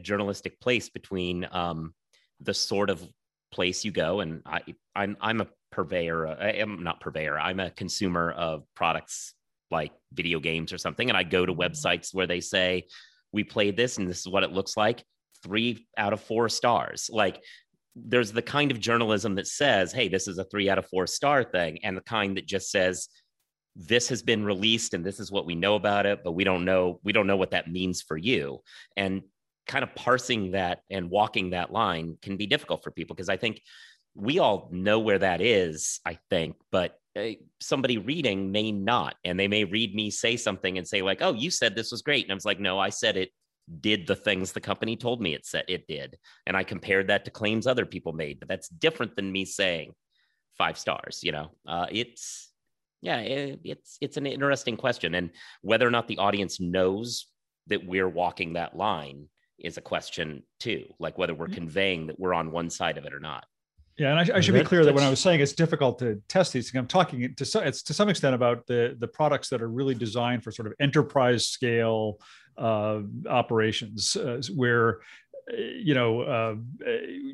[0.03, 1.95] journalistic place between um,
[2.41, 3.07] the sort of
[3.53, 4.61] place you go, and I,
[4.95, 6.27] I'm I'm a purveyor.
[6.27, 7.39] I am not purveyor.
[7.39, 9.35] I'm a consumer of products
[9.71, 11.61] like video games or something, and I go to Mm-hmm.
[11.61, 12.87] websites where they say
[13.33, 15.05] we played this and this is what it looks like.
[15.43, 17.11] Three out of four stars.
[17.13, 17.43] Like
[17.95, 21.07] there's the kind of journalism that says, hey, this is a three out of four
[21.07, 23.09] star thing, and the kind that just says
[23.77, 26.65] this has been released and this is what we know about it, but we don't
[26.65, 28.61] know we don't know what that means for you.
[28.97, 29.23] And
[29.67, 33.37] kind of parsing that and walking that line can be difficult for people because I
[33.37, 33.61] think
[34.15, 39.17] we all know where that is, I think, but uh, somebody reading may not.
[39.25, 42.03] And they may read me say something and say, like, oh, you said this was
[42.03, 42.25] great.
[42.25, 43.31] And I was like, no, I said it
[43.81, 46.17] did the things the company told me it said it did.
[46.47, 49.93] And I compared that to claims other people made, but that's different than me saying
[50.57, 52.53] five stars, you know, uh, it's,
[53.03, 55.15] yeah, it, it's, it's an interesting question.
[55.15, 55.31] And
[55.63, 57.27] whether or not the audience knows
[57.67, 62.35] that we're walking that line is a question too, like whether we're conveying that we're
[62.35, 63.45] on one side of it or not.
[63.99, 66.21] Yeah, and I, I should be clear that when I was saying it's difficult to
[66.29, 69.49] test these things, I'm talking to some, it's to some extent about the the products
[69.49, 72.21] that are really designed for sort of enterprise scale
[72.59, 75.01] uh, operations, uh, where
[75.51, 76.55] uh, you know uh,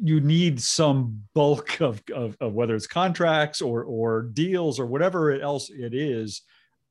[0.00, 5.32] you need some bulk of, of of whether it's contracts or or deals or whatever
[5.32, 6.42] else it is,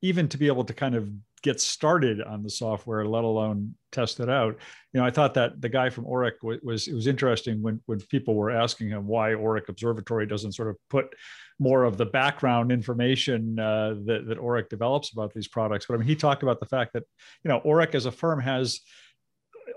[0.02, 1.10] even to be able to kind of
[1.42, 4.58] get started on the software, let alone test it out
[4.92, 7.80] you know, I thought that the guy from Orrick was, was it was interesting when
[7.86, 11.14] when people were asking him why Orrick Observatory doesn't sort of put
[11.58, 15.86] more of the background information uh, that that Orrick develops about these products.
[15.86, 17.04] But I mean, he talked about the fact that
[17.42, 18.80] you know Orrick as a firm has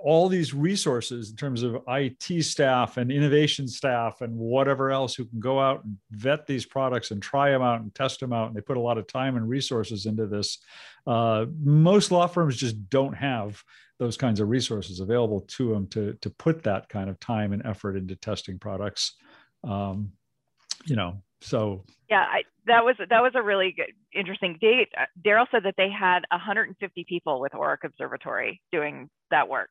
[0.06, 5.26] all these resources in terms of IT staff and innovation staff and whatever else who
[5.26, 8.46] can go out and vet these products and try them out and test them out.
[8.46, 10.60] And they put a lot of time and resources into this.
[11.08, 13.64] Uh, most law firms just don't have
[13.98, 17.66] those kinds of resources available to them to, to put that kind of time and
[17.66, 19.16] effort into testing products.
[19.64, 20.12] Um,
[20.86, 24.90] you know, so Yeah, I, that was that was a really good, interesting date.
[24.96, 29.70] Uh, Daryl said that they had 150 people with Orrick Observatory doing that work.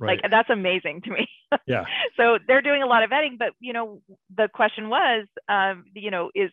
[0.00, 0.20] Right.
[0.22, 1.28] Like that's amazing to me.
[1.66, 1.84] yeah.
[2.16, 4.00] so they're doing a lot of vetting, but you know,
[4.36, 6.50] the question was, um, you know, is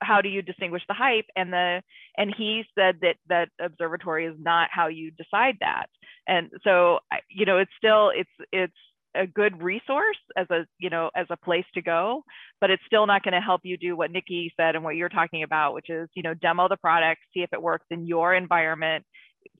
[0.00, 1.26] how do you distinguish the hype?
[1.36, 1.82] And the
[2.16, 5.86] and he said that that observatory is not how you decide that.
[6.28, 6.98] And so,
[7.30, 8.74] you know, it's still it's it's
[9.16, 12.22] a good resource as a you know as a place to go
[12.60, 15.08] but it's still not going to help you do what nikki said and what you're
[15.08, 18.34] talking about which is you know demo the product see if it works in your
[18.34, 19.04] environment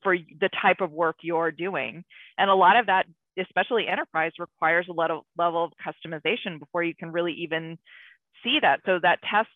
[0.03, 2.05] for the type of work you're doing.
[2.39, 3.07] And a lot of that
[3.39, 7.79] especially enterprise requires a lot of level of customization before you can really even
[8.43, 8.81] see that.
[8.87, 9.49] So that test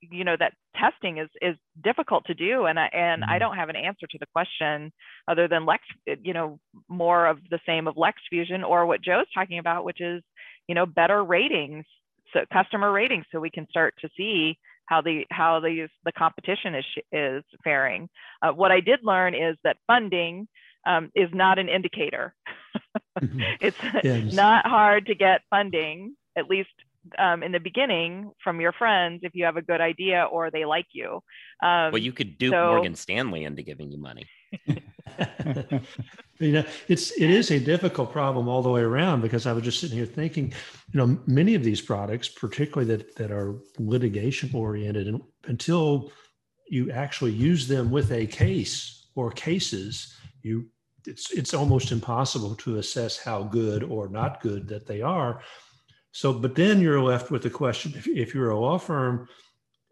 [0.00, 2.66] you know that testing is is difficult to do.
[2.66, 3.38] And I, and I Mhm.
[3.38, 4.92] don't have an answer to the question
[5.28, 5.82] other than Lex
[6.22, 10.22] you know more of the same of LexFusion or what Joe's talking about which is
[10.68, 11.84] you know better ratings
[12.32, 14.58] so customer ratings so we can start to see
[14.90, 18.08] how the how the the competition is is faring
[18.42, 20.48] uh, what I did learn is that funding
[20.86, 22.34] um, is not an indicator
[23.60, 24.32] it's Yes.
[24.32, 26.70] not hard to get funding at least
[27.18, 30.64] um, in the beginning from your friends if you have a good idea or they
[30.64, 31.10] like you
[31.62, 34.26] um, Well, you could dupe so- Morgan Stanley into giving you money.
[36.38, 39.64] you know, it's it is a difficult problem all the way around because I was
[39.64, 40.52] just sitting here thinking,
[40.92, 46.12] you know, many of these products, particularly that that are litigation oriented, and until
[46.68, 50.66] you actually use them with a case or cases, you
[51.06, 55.40] it's it's almost impossible to assess how good or not good that they are.
[56.12, 59.28] So, but then you're left with the question: if, if you're a law firm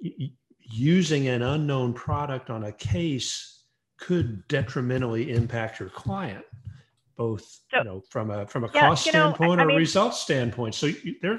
[0.02, 3.55] y- using an unknown product on a case
[3.98, 6.44] could detrimentally impact your client,
[7.16, 9.64] both So- you know from a from a Yeah, cost you know, I- standpoint I
[9.64, 10.74] or mean- results standpoint.
[10.74, 11.38] So you, there, you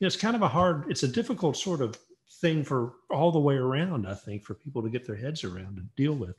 [0.00, 1.96] know, it's kind of a hard, it's a difficult sort of
[2.40, 4.06] thing for all the way around.
[4.06, 6.36] I think for people to get their heads around and deal with.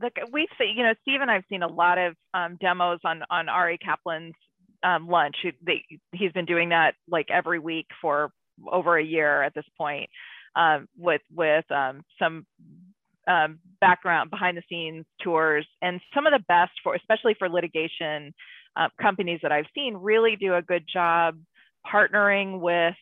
[0.00, 3.22] like we've seen, you know, Steve and I've seen a lot of um, demos on
[3.28, 4.34] on Ari Kaplan's
[4.82, 5.36] um, lunch.
[5.42, 8.32] He- They, he's been doing that like every week for
[8.66, 10.08] over a year at this point,
[10.56, 12.46] um, with with um, some
[13.30, 18.34] um, background behind the scenes tours and some of the best for, especially for litigation
[18.76, 21.38] uh, companies that I've seen, really do a good job
[21.86, 22.94] partnering with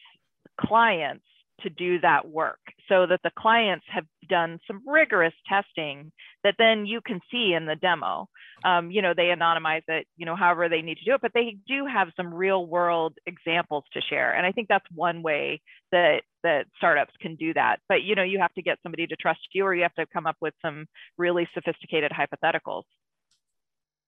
[0.61, 1.25] clients
[1.61, 6.13] to do that work so that the clients have done some rigorous testing
[6.45, 8.29] that then you can see in the demo.
[8.65, 11.33] Um, you know, they anonymize it, you know, however they need to do it, but
[11.35, 14.35] they do have some real world examples to share.
[14.35, 15.61] And I think that's one way
[15.93, 17.81] that that startups can do that.
[17.89, 20.07] But you know, you have to get somebody to trust you or you have to
[20.13, 20.87] come up with some
[21.17, 22.85] really sophisticated hypotheticals.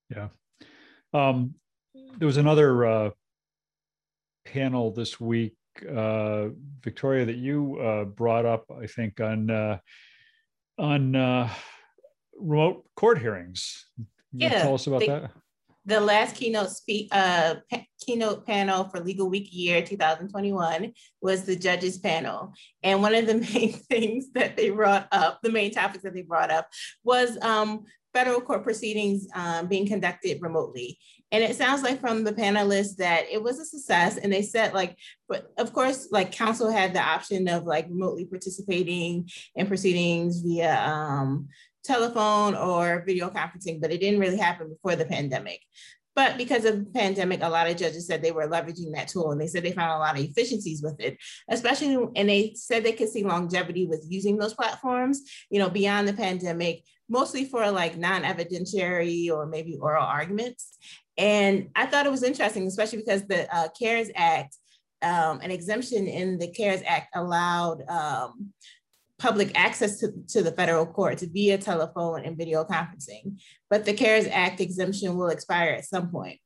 [0.09, 0.29] Yeah.
[1.13, 1.55] Um,
[2.19, 3.11] there was another uh,
[4.45, 5.55] panel this week
[5.89, 6.49] uh,
[6.83, 9.79] Victoria, that you uh, brought up, I think, on uh,
[10.79, 11.49] on uh,
[12.39, 13.87] remote court hearings.
[13.97, 15.31] Can you Yeah, tell us about they- that.
[15.87, 17.55] the last keynote speak uh
[18.05, 20.93] keynote panel for legal week year 2021
[21.23, 22.53] was the judges panel
[22.83, 26.23] and one of the main things that they brought up the main topics that they
[26.23, 26.69] brought up
[27.03, 30.99] was um federal court proceedings um, being conducted remotely
[31.33, 34.75] and it sounds like from the panelists that it was a success and they said
[34.75, 34.97] like
[35.29, 40.81] but of course like counsel had the option of like remotely participating in proceedings via
[40.85, 41.49] um
[41.83, 45.61] telephone or video conferencing, but it didn't really happen before the pandemic.
[46.21, 49.31] But because of the pandemic, a lot of judges said they were leveraging that tool
[49.31, 51.17] and they said they found a lot of efficiencies with it,
[51.49, 56.07] especially, and they said they could see longevity with using those platforms, you know, beyond
[56.07, 60.77] the pandemic, mostly for like non-evidentiary or maybe oral arguments.
[61.17, 64.59] And I thought it was interesting, especially because the uh, CARES Act,
[65.01, 68.53] um, an exemption in the CARES Act allowed um,
[69.21, 73.41] public access to, to the federal courts via telephone and video conferencing.
[73.69, 76.41] But the CARES Act exemption will expire at some point.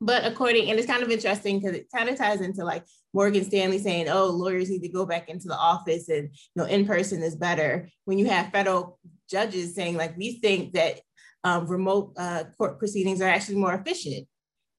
[0.00, 3.44] But according, and it's kind of interesting because it kind of ties into like Morgan
[3.44, 6.86] Stanley saying, oh, lawyers need to go back into the office and you know, in
[6.86, 7.90] person is better.
[8.06, 11.00] When you have federal judges saying like, we think that
[11.44, 14.26] um, remote uh, court proceedings are actually more efficient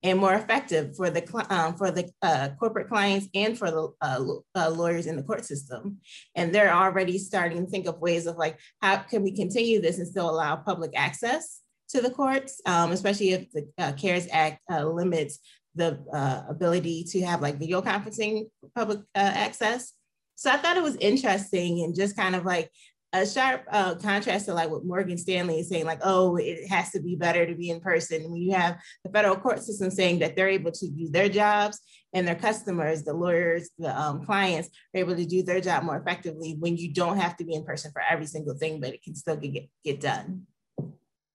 [0.03, 4.23] and more effective for the um, for the uh, corporate clients and for the uh,
[4.55, 5.97] uh, lawyers in the court system.
[6.35, 9.99] And they're already starting to think of ways of like how can we continue this
[9.99, 14.61] and still allow public access to the courts, um, especially if the uh, CARES Act
[14.71, 15.39] uh, limits
[15.75, 18.45] the uh, ability to have like video conferencing
[18.75, 19.93] public access.
[20.35, 22.71] So I thought it was interesting and just kind of like
[23.13, 26.91] a sharp uh, contrast to like what Morgan Stanley is saying, like, oh, it has
[26.91, 28.23] to be better to be in person.
[28.23, 31.79] When you have the federal court system saying that they're able to do their jobs
[32.13, 35.97] and their customers, the lawyers, the um, clients are able to do their job more
[35.97, 39.03] effectively when you don't have to be in person for every single thing, but it
[39.03, 40.47] can still get, get done.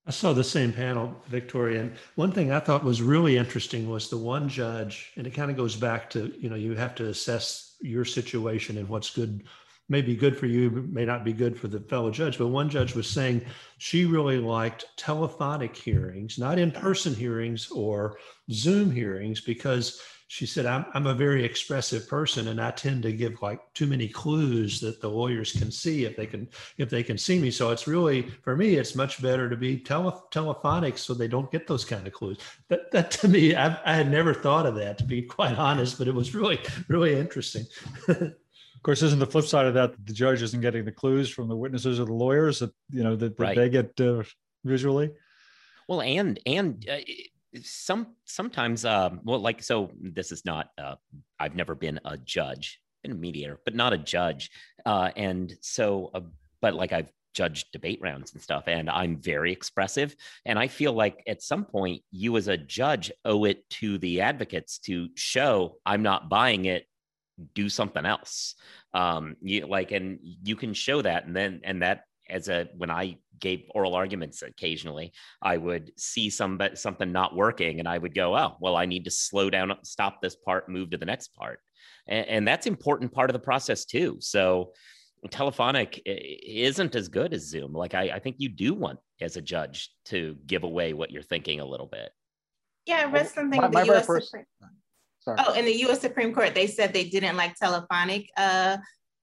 [0.08, 1.80] I saw the same panel, Victoria.
[1.80, 5.50] And one thing I thought was really interesting was the one judge, and it kind
[5.50, 9.42] of goes back to, you know, you have to assess your situation and what's good
[9.88, 12.38] may be good for you, may not be good for the fellow judge.
[12.38, 13.44] But one judge was saying
[13.78, 18.18] she really liked telephonic hearings, not in person hearings or
[18.50, 23.12] Zoom hearings, because she said, I'm, I'm a very expressive person and I tend to
[23.12, 27.04] give like too many clues that the lawyers can see if they can if they
[27.04, 27.50] can see me.
[27.52, 31.50] So it's really for me, it's much better to be tele, telephonic so they don't
[31.52, 32.38] get those kind of clues.
[32.68, 35.96] That that to me, I, I had never thought of that to be quite honest,
[35.96, 36.58] but it was really,
[36.88, 37.64] really interesting.
[38.86, 41.28] Of course, isn't the flip side of that that the judge isn't getting the clues
[41.28, 43.56] from the witnesses or the lawyers that you know that, that Right.
[43.56, 44.22] they get uh,
[44.64, 45.10] visually?
[45.88, 46.98] Well, and and uh,
[47.64, 49.90] some sometimes, um, well, like so.
[50.00, 50.70] This is not.
[50.78, 50.94] Uh,
[51.40, 54.52] I've never been a judge, been a mediator, but not a judge.
[54.84, 56.20] Uh, and so, uh,
[56.60, 60.14] but like I've judged debate rounds and stuff, and I'm very expressive.
[60.44, 64.20] And I feel like at some point, you as a judge owe it to the
[64.20, 66.86] advocates to show I'm not buying it.
[67.54, 68.54] Do something else.
[68.94, 72.90] Um, you like, and you can show that, and then and that as a when
[72.90, 75.12] I gave oral arguments occasionally,
[75.42, 78.86] I would see some but something not working, and I would go, "Oh, well, I
[78.86, 81.60] need to slow down, stop this part, move to the next part,"
[82.08, 84.16] and, and that's important part of the process too.
[84.20, 84.72] So,
[85.30, 87.74] telephonic isn't as good as Zoom.
[87.74, 91.22] Like, I, I think you do want as a judge to give away what you're
[91.22, 92.10] thinking a little bit.
[92.86, 94.46] Yeah, I read something My- in my the very first- Supreme
[95.26, 95.38] Sorry.
[95.44, 98.78] Oh, in the US Supreme Court, they said they didn't like telephonic uh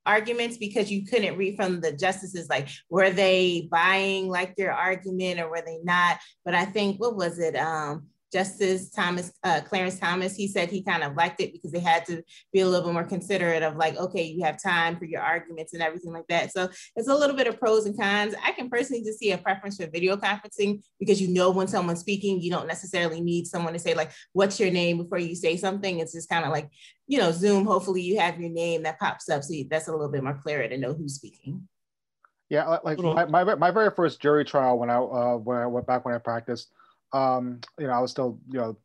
[0.06, 5.40] arguments because you couldn't read from the justices like were they buying like their argument
[5.40, 6.20] or were they not?
[6.44, 7.56] But I think what was it?
[7.56, 11.80] Um Justice Thomas, uh, Clarence Thomas, he said he kind of liked it because they
[11.80, 15.06] had to be a little bit more considerate of like, okay, you have time for
[15.06, 16.52] your arguments and everything like that.
[16.52, 18.34] So it's a little bit of pros and cons.
[18.44, 22.00] I can personally just see a preference for video conferencing because you know when someone's
[22.00, 25.56] speaking, you don't necessarily need someone to say like, what's your name before you say
[25.56, 26.00] something.
[26.00, 26.70] It's just kind of like,
[27.06, 29.44] you know, Zoom, hopefully you have your name that pops up.
[29.44, 31.68] So that's a little bit more clear to know who's speaking.
[32.50, 35.88] Yeah, like my, my, my very first jury trial when I uh, when I went
[35.88, 36.70] back when I practiced,
[37.14, 38.78] um, you know, I was still you know,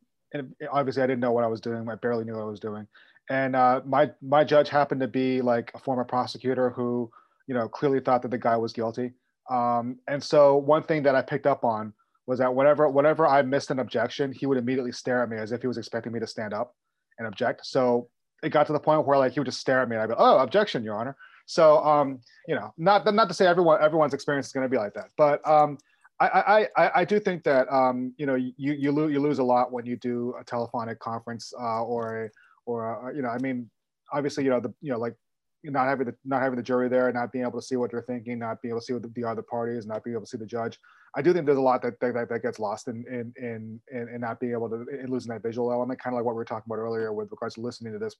[0.71, 1.89] obviously I didn't know what I was doing.
[1.89, 2.87] I barely knew what I was doing,
[3.29, 7.11] and uh, my my judge happened to be like a former prosecutor who
[7.47, 9.13] you know clearly thought that the guy was guilty.
[9.49, 11.93] Um, and so one thing that I picked up on
[12.27, 15.51] was that whenever whenever I missed an objection, he would immediately stare at me as
[15.51, 16.75] if he was expecting me to stand up
[17.17, 17.65] and object.
[17.65, 18.09] So
[18.43, 20.09] it got to the point where like he would just stare at me and I'd
[20.09, 21.17] be, oh, objection, Your Honor.
[21.47, 24.77] So um, you know, not not to say everyone everyone's experience is going to be
[24.77, 25.79] like that, but um,
[26.21, 29.43] I, I I do think that um, you know you you lose you lose a
[29.43, 32.29] lot when you do a telephonic conference uh, or
[32.65, 33.69] or a, you know I mean
[34.11, 35.15] obviously, you know, the you know, like
[35.63, 38.01] not having the not having the jury there, not being able to see what they're
[38.01, 40.29] thinking, not being able to see what the, the other parties, not being able to
[40.29, 40.79] see the judge.
[41.15, 44.09] I do think there's a lot that that, that gets lost in in in in,
[44.09, 46.37] in not being able to in losing that visual element, kind of like what we
[46.37, 48.15] were talking about earlier with regards to listening to this,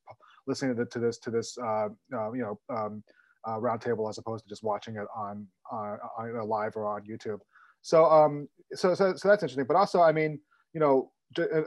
[0.47, 3.03] listening to, the, to this to this uh, uh, you know um,
[3.45, 7.39] uh, roundtable as opposed to just watching it on on, on live or on YouTube.
[7.81, 9.65] So um so, so so that's interesting.
[9.65, 10.39] But also, I mean,
[10.73, 11.11] you know,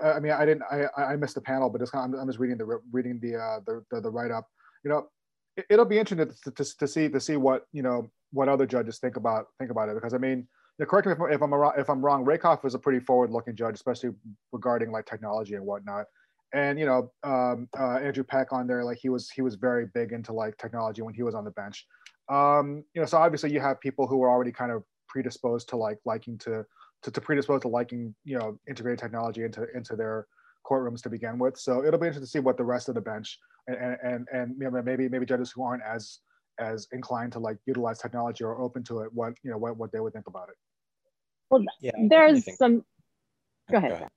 [0.05, 2.39] I mean, I didn't I I missed the panel, but just kind of, I'm just
[2.39, 4.47] reading the reading the uh, the the, the write up.
[4.85, 5.09] You know,
[5.57, 8.67] it, will be interesting to, to, to see to see what you know what other
[8.67, 10.49] judges think about think about it because I mean
[10.87, 12.25] correct me if, I'm if I'm wrong.
[12.25, 14.11] Rakoff is a pretty forward-looking judge, especially
[14.53, 16.07] regarding like technology and whatnot.
[16.55, 19.87] And you know, um, uh, Andrew Peck on there, like he was he was very
[19.95, 21.87] big into like technology when he was on the bench.
[22.29, 24.83] Um, you know, so obviously you have people who are already kind of
[25.13, 26.65] predisposed to like liking to
[27.03, 30.27] to, to predispose to liking you know integrated technology into into their
[30.65, 31.59] courtrooms to begin with.
[31.59, 34.57] So it'll be interesting to see what the rest of the bench and and and
[34.59, 36.21] you know, maybe maybe judges who aren't as
[36.59, 39.93] as inclined to like utilize technology or open to it, what you know what what
[39.93, 40.57] they would think about it.
[41.51, 42.85] Well, yeah, there's some.
[43.71, 43.91] Go ahead.
[43.91, 44.09] Go ahead.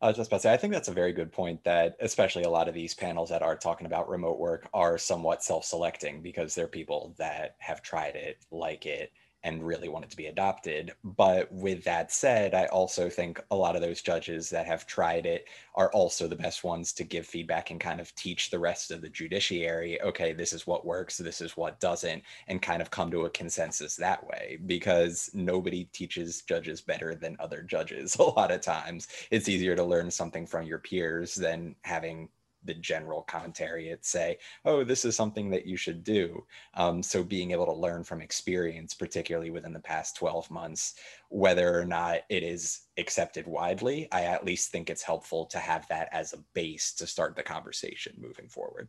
[0.00, 2.44] I was just about to say, I think that's a very good point that especially
[2.44, 6.54] a lot of these panels that are talking about remote work are somewhat self-selecting because
[6.54, 9.10] they're people that have tried it, like it,
[9.48, 10.92] and really want it to be adopted.
[11.02, 15.24] But with that said, I also think a lot of those judges that have tried
[15.24, 18.90] it are also the best ones to give feedback and kind of teach the rest
[18.90, 22.90] of the judiciary, okay, this is what works, this is what doesn't, and kind of
[22.90, 28.16] come to a consensus that way because nobody teaches judges better than other judges.
[28.18, 32.28] A lot of times it's easier to learn something from your peers than having
[32.64, 36.44] the general commentary it say oh this is something that you should do.
[36.74, 40.94] Um, so being able to learn from experience particularly within the past 12 months
[41.28, 45.86] whether or not it is accepted widely i at least think it's helpful to have
[45.88, 48.88] that as a base to start the conversation moving forward.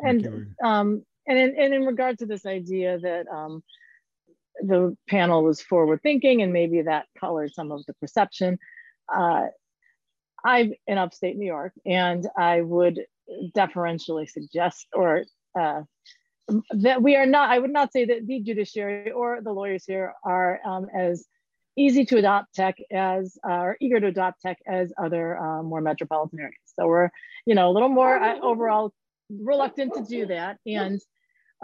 [0.00, 3.62] And um, and in, and in regard to this idea that um,
[4.62, 8.58] the panel was forward thinking and maybe that colored some of the perception
[9.12, 9.46] uh,
[10.44, 13.00] I'm in upstate New York, and I would
[13.54, 15.24] deferentially suggest or
[15.58, 15.82] uh,
[16.70, 20.14] that we are not, I would not say that the judiciary or the lawyers here
[20.24, 21.26] are um, as
[21.76, 25.80] easy to adopt tech as, uh, or eager to adopt tech as other um, more
[25.80, 26.56] metropolitan areas.
[26.78, 27.10] So we're,
[27.46, 28.92] you know, a little more uh, overall
[29.30, 30.58] reluctant to do that.
[30.66, 31.00] And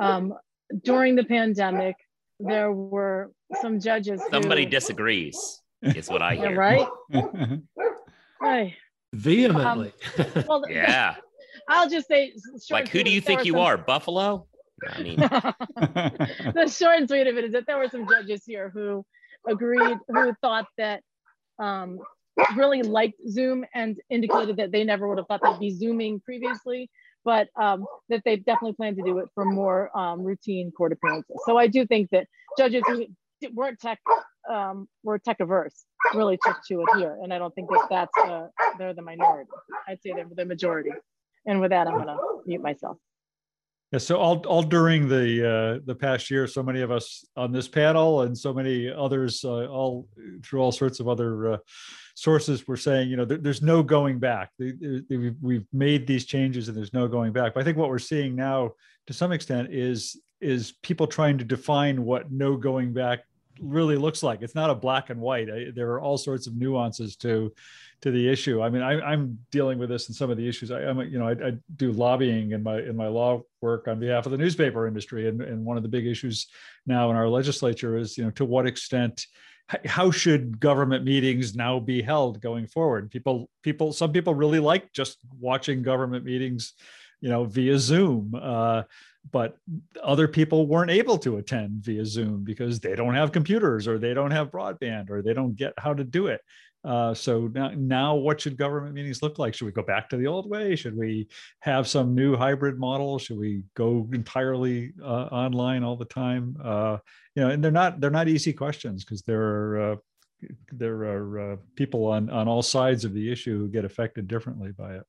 [0.01, 0.35] um,
[0.83, 1.97] during the pandemic,
[2.39, 4.21] there were some judges.
[4.31, 6.87] Somebody who, disagrees, is what I hear.
[7.11, 7.57] Yeah,
[8.45, 8.75] right?
[9.13, 9.93] Vehemently.
[10.19, 11.17] Um, well, yeah.
[11.69, 12.33] I'll just say,
[12.71, 13.61] like, who do you think you some...
[13.63, 14.47] are, Buffalo?
[14.87, 18.71] I mean, the short and sweet of it is that there were some judges here
[18.75, 19.05] who
[19.49, 21.03] agreed, who thought that
[21.59, 22.01] um,
[22.57, 26.91] really liked Zoom and indicated that they never would have thought they'd be Zooming previously,
[27.25, 31.37] but um, that they definitely plan to do it for more um, routine court appearances.
[31.47, 32.27] So I do think that
[32.59, 33.07] judges who
[33.55, 34.01] weren't tech
[34.51, 35.85] um, were tech averse
[36.15, 37.19] really took to it here.
[37.23, 39.51] And I don't think that that's, uh, they're the minority.
[39.89, 40.91] I'd say they're the majority.
[41.47, 42.17] And with that, I'm gonna
[42.47, 42.97] mute myself.
[43.93, 47.53] Yeah, so all, all during the uh, the past year, so many of us on
[47.53, 50.09] this panel and so many others, uh, all
[50.43, 51.57] through all sorts of other uh,
[52.17, 54.51] sources, were saying, you know, there, there's no going back.
[54.59, 57.55] We've, we've made these changes and there's no going back.
[57.55, 58.73] But I think what we're seeing now,
[59.07, 63.21] to some extent, is is people trying to define what no going back
[63.61, 64.43] really looks like.
[64.43, 65.51] It's not a black and white.
[65.51, 67.53] I, there are all sorts of nuances to
[68.01, 68.61] to the issue.
[68.63, 70.71] I mean, I, am dealing with this and some of the issues.
[70.71, 73.99] I, am you know, I, I, do lobbying in my in my law work on
[73.99, 76.49] behalf of the newspaper industry, and, and one of the big issues
[76.87, 79.27] now in our legislature is you know to what extent
[79.87, 84.93] how should government meetings now be held going forward people people some people really like
[84.93, 86.75] just watching government meetings
[87.23, 88.83] you know via zoom uh,
[89.31, 89.57] but
[90.03, 94.15] other people weren't able to attend via Zoom because they don't have computers or they
[94.15, 96.41] don't have broadband or they don't get how to do it.
[96.85, 99.55] Uh, so now, now, what should government meetings look like?
[99.55, 100.77] Should we go back to the old way?
[100.77, 101.29] Should we
[101.61, 103.19] have some new hybrid model?
[103.19, 106.57] Should we go entirely uh, online all the time?
[106.63, 106.99] Uh,
[107.35, 109.97] you know, and they're not they're not easy questions because there are uh,
[110.73, 114.73] there are uh, people on on all sides of the issue who get affected differently
[114.73, 115.05] by it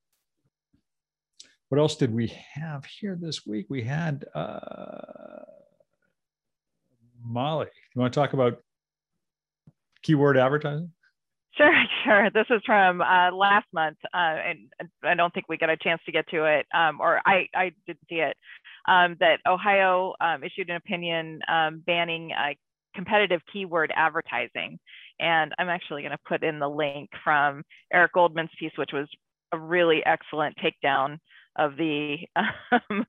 [1.70, 3.68] what else did we have here this week?
[3.70, 5.44] We had uh,
[7.24, 7.68] Molly.
[7.94, 8.62] You want to talk about
[10.04, 10.92] keyword advertising?
[11.58, 12.30] Sure, sure.
[12.32, 14.60] This is from uh, last month, uh, and
[15.04, 17.72] I don't think we got a chance to get to it, um, or I, I
[17.88, 18.38] didn't see it.
[18.88, 22.54] Um, that Ohio um, issued an opinion um, banning uh,
[22.94, 24.78] competitive keyword advertising,
[25.20, 29.08] and I'm actually going to put in the link from Eric Goldman's piece, which was
[29.52, 31.18] a really excellent takedown
[31.56, 33.06] of the um,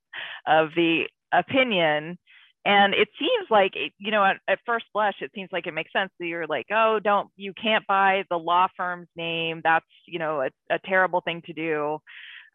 [0.46, 2.18] of the opinion.
[2.64, 5.92] And it seems like you know at, at, first blush it seems like it makes
[5.92, 9.60] sense that you're like oh don't you can't buy the law firm's name.
[9.62, 11.98] That's you know a, a terrible thing to do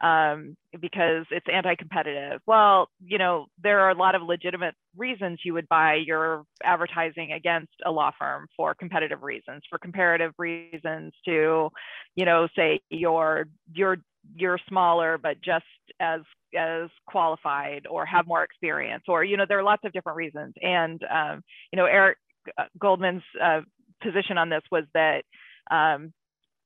[0.01, 2.41] um, because it's anti-competitive.
[2.45, 7.31] Well you know there are a lot of legitimate reasons you would buy your advertising
[7.31, 11.69] against a law firm for competitive reasons for comparative reasons to
[12.15, 13.97] you know say you're you're
[14.35, 15.65] you're smaller but just
[15.99, 16.21] as
[16.57, 20.53] as qualified or have more experience or you know there are lots of different reasons
[20.61, 21.41] and um,
[21.71, 22.17] you know eric
[22.57, 23.61] uh, goldman's uh,
[24.01, 25.23] position on this was that
[25.69, 26.13] um,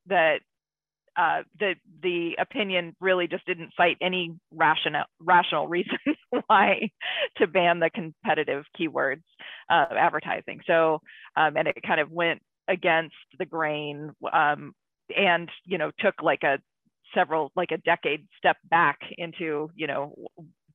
[0.08, 0.40] that
[1.18, 5.98] uh, the the opinion really just didn't cite any rational rational reason
[6.48, 6.90] why
[7.38, 9.24] to ban the competitive keywords
[9.70, 10.60] uh, advertising.
[10.68, 11.00] So
[11.38, 14.74] um, and it kind of went against the grain um,
[15.16, 16.58] and you know took like a
[17.16, 20.14] several like a decade step back into you know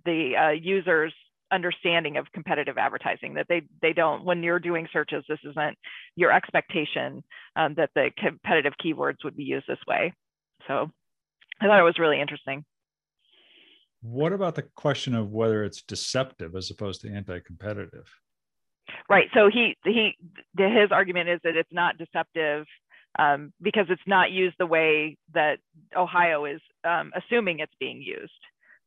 [0.04, 1.12] the uh, users
[1.52, 5.76] understanding of competitive advertising that they they don't when you're doing searches this isn't
[6.16, 7.22] your expectation
[7.56, 10.12] um, that the competitive keywords would be used this way.
[10.66, 10.90] So
[11.60, 12.64] i thought it was really interesting.
[14.02, 18.08] What about the question of whether it's deceptive as opposed to anti-competitive?
[19.08, 19.28] Right.
[19.34, 20.16] So he he
[20.56, 22.66] his argument is that it's not deceptive
[23.18, 25.58] um, because it's not used the way that
[25.96, 28.32] Ohio is um, assuming it's being used.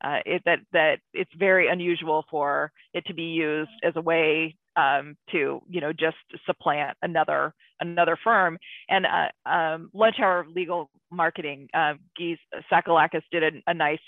[0.04, 4.54] Uh, it, that that it's very unusual for it to be used as a way
[4.76, 8.58] um, to you know just supplant another another firm.
[8.90, 12.38] And uh, um, Lunch Hour Legal Marketing, uh, Gyi
[12.72, 14.00] Tsakalakis did a, a nice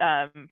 [0.00, 0.48] um,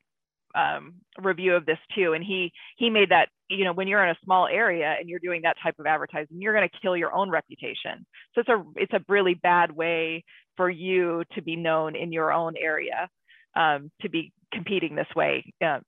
[0.54, 4.10] um, review of this too, and he he made that you know when you're in
[4.10, 7.12] a small area and you're doing that type of advertising, you're going to kill your
[7.14, 8.06] own reputation.
[8.34, 10.24] So it's a it's a really bad way
[10.56, 13.08] for you to be known in your own area,
[13.56, 15.80] um, to be competing this way, uh,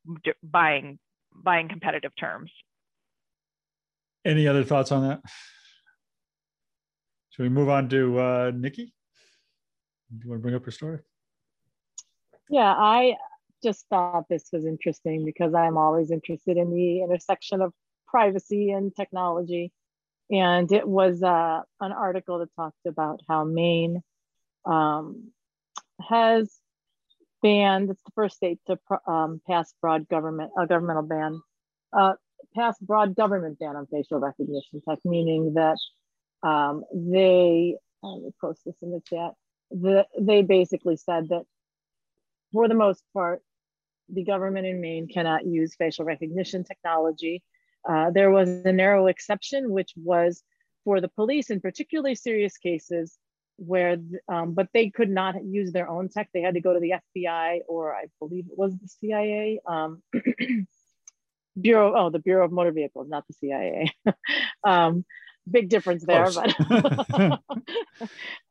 [0.43, 0.99] buying
[1.35, 2.51] buying competitive terms.
[4.25, 5.21] Any other thoughts on that?
[7.31, 8.95] Should we move on to uh, Nikki?
[10.11, 11.01] Do you want to bring up your story?
[12.49, 13.15] Yeah, I
[13.65, 17.73] just thought this was interesting because I'm always interested in the intersection of
[18.07, 19.73] privacy and technology.
[20.31, 24.03] And it was uh, an article that talked about how Maine
[24.65, 25.33] um,
[26.09, 26.57] has
[27.43, 31.41] banned, it's the first state to um, pass broad government, a governmental ban,
[31.93, 32.15] uh,
[32.55, 35.79] pass broad government ban on facial recognition tech, meaning that
[36.47, 39.33] um, they, let me post this in the chat,
[39.71, 41.45] the, they basically said that
[42.53, 43.43] for the most part,
[44.09, 47.43] the government in Maine cannot use facial recognition technology.
[47.89, 50.43] Uh, there was a narrow exception, which was
[50.85, 53.19] for the police in particularly serious cases
[53.57, 53.97] where,
[54.29, 56.29] um, but they could not use their own tech.
[56.33, 59.61] They had to go to the FBI or I believe it was the CIA.
[59.67, 60.03] Um,
[61.61, 63.93] Bureau, oh, the Bureau of Motor Vehicles, not the CIA.
[64.65, 65.05] um,
[65.49, 67.41] big difference there, but,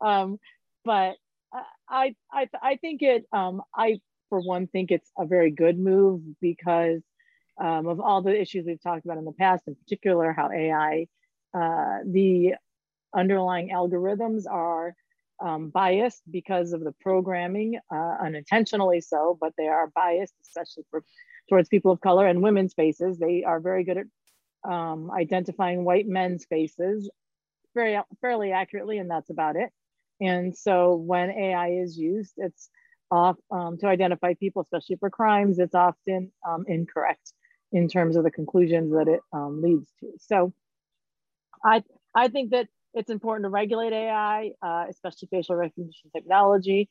[0.00, 0.38] um,
[0.84, 1.16] but
[1.88, 6.22] I, I, I think it, um, I for one, think it's a very good move
[6.40, 7.02] because
[7.60, 11.06] um, of all the issues we've talked about in the past, in particular, how AI,
[11.54, 12.54] uh, the
[13.14, 14.94] underlying algorithms are
[15.40, 21.04] um, biased because of the programming, uh, unintentionally so, but they are biased, especially for,
[21.48, 23.18] towards people of color and women's faces.
[23.18, 27.10] They are very good at um, identifying white men's faces
[27.74, 29.70] very fairly accurately, and that's about it.
[30.20, 32.70] And so when AI is used, it's
[33.10, 37.32] off um, to identify people, especially for crimes, it's often um, incorrect
[37.72, 40.12] in terms of the conclusions that it um, leads to.
[40.18, 40.52] So
[41.64, 41.82] I,
[42.14, 46.88] I think that it's important to regulate AI, uh, especially facial recognition technology.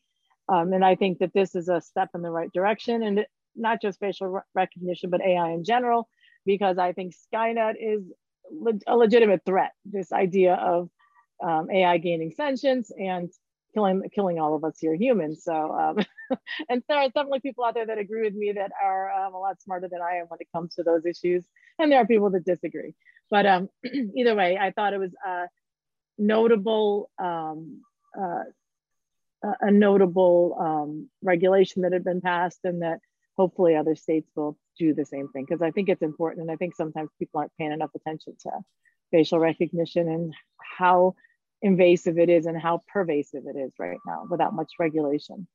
[0.49, 3.27] Um, and I think that this is a step in the right direction and it,
[3.55, 6.09] not just facial re recognition, but AI in general,
[6.45, 8.03] because I think Skynet is
[8.51, 9.71] le a legitimate threat.
[9.85, 10.89] This idea of
[11.41, 13.31] um, AI gaining sentience and
[13.73, 15.43] killing killing all of us here humans.
[15.43, 15.97] So, um,
[16.69, 19.39] and there are definitely people out there that agree with me that are um, a
[19.39, 21.43] lot smarter than I am when it comes to those issues,
[21.79, 22.95] and there are people that disagree.
[23.29, 23.69] But um,
[24.15, 25.45] either way, I thought it was a
[26.17, 27.81] notable, um,
[28.17, 28.43] uh,
[29.61, 32.99] a notable um, regulation that had been passed, and that
[33.37, 36.55] hopefully other states will do the same thing because I think it's important, and I
[36.55, 38.51] think sometimes people aren't paying enough attention to
[39.11, 40.33] facial recognition and
[40.77, 41.13] how
[41.63, 45.47] invasive it is and how pervasive it is right now without much regulation.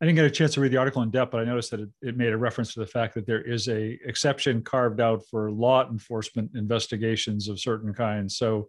[0.00, 1.80] I didn't get a chance to read the article in depth, but I noticed that
[1.80, 5.22] it, it, made a reference to the fact that there is a exception carved out
[5.30, 8.36] for law enforcement investigations of certain kinds.
[8.36, 8.68] So,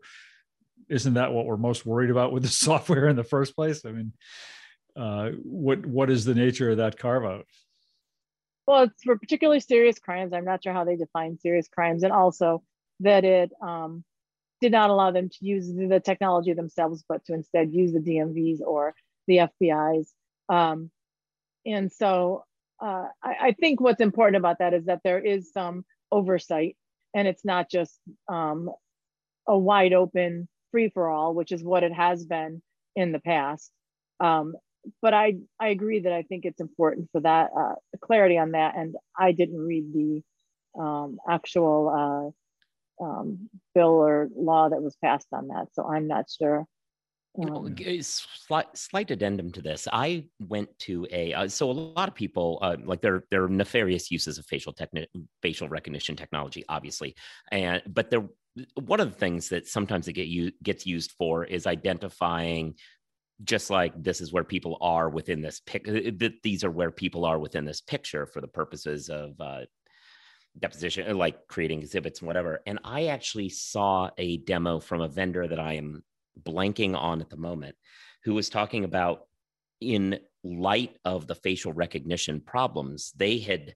[0.90, 3.86] isn't that what we're most worried about with the software in the first place?
[3.86, 4.14] I mean,
[4.98, 7.46] uh, what what is the nature of that carve out?
[8.68, 10.34] well, it's for particularly serious crimes.
[10.34, 12.64] I'm not sure how they define serious crimes, and also
[13.02, 14.04] that it um,
[14.62, 18.62] did not allow them to use the technology themselves, but to instead use the DMVs
[18.62, 18.94] or
[19.28, 20.14] the FBI's.
[20.50, 20.92] Um,
[21.66, 22.46] and so
[22.82, 26.76] uh, I, I, think what's important about that is that there is some oversight
[27.14, 28.70] and it's not just um,
[29.48, 32.62] a wide open free for all, which is what it has been
[32.96, 33.72] in the past.
[34.20, 34.56] Um,
[35.02, 38.76] but I, I agree that I think it's important for that uh, clarity on that.
[38.76, 40.24] And I didn't read the
[40.80, 42.41] um, actual uh,
[43.02, 45.68] um, bill or law that was passed on that.
[45.74, 46.66] So I'm not sure
[47.38, 49.88] you know, um, slight, slight addendum to this.
[49.92, 53.50] I went to a uh, so a lot of people uh, like there there are
[53.50, 55.08] nefarious uses of facial techni-
[55.42, 57.16] facial recognition technology, obviously,
[57.52, 58.28] and but there
[58.76, 62.76] one of the things that sometimes it get you gets used for is identifying
[63.44, 67.24] just like this is where people are within this pic that these are where people
[67.24, 69.62] are within this picture for the purposes of uh,
[70.60, 75.08] deposition uh, like creating exhibits and whatever and i actually saw a demo from a
[75.08, 76.04] vendor that i am
[76.40, 77.76] blanking on at the moment,
[78.24, 79.28] who was talking about
[79.80, 83.76] in light of the facial recognition problems, they had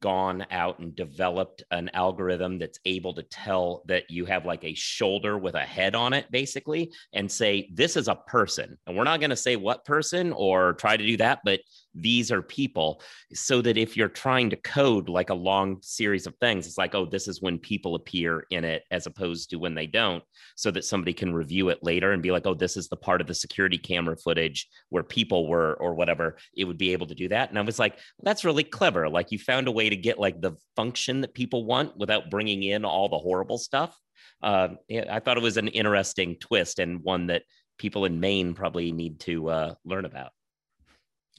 [0.00, 4.74] gone out and developed an algorithm that's able to tell that you have like a
[4.74, 8.76] shoulder with a head on it, basically, and say, this is a person.
[8.86, 11.60] And we're not going to say what person or try to do that, but
[11.96, 13.00] these are people
[13.32, 16.94] so that if you're trying to code like a long series of things it's like
[16.94, 20.22] oh this is when people appear in it as opposed to when they don't
[20.54, 23.20] so that somebody can review it later and be like oh this is the part
[23.20, 27.14] of the security camera footage where people were or whatever it would be able to
[27.14, 27.48] do that.
[27.48, 29.08] And i was like that's really clever.
[29.08, 32.62] Like you found a way to get like the function that people want without bringing
[32.62, 33.96] in all the horrible stuff.
[34.42, 34.68] Uh,
[35.10, 37.42] i thought it was an interesting twist and one that
[37.78, 40.30] people in maine probably need to uh, learn about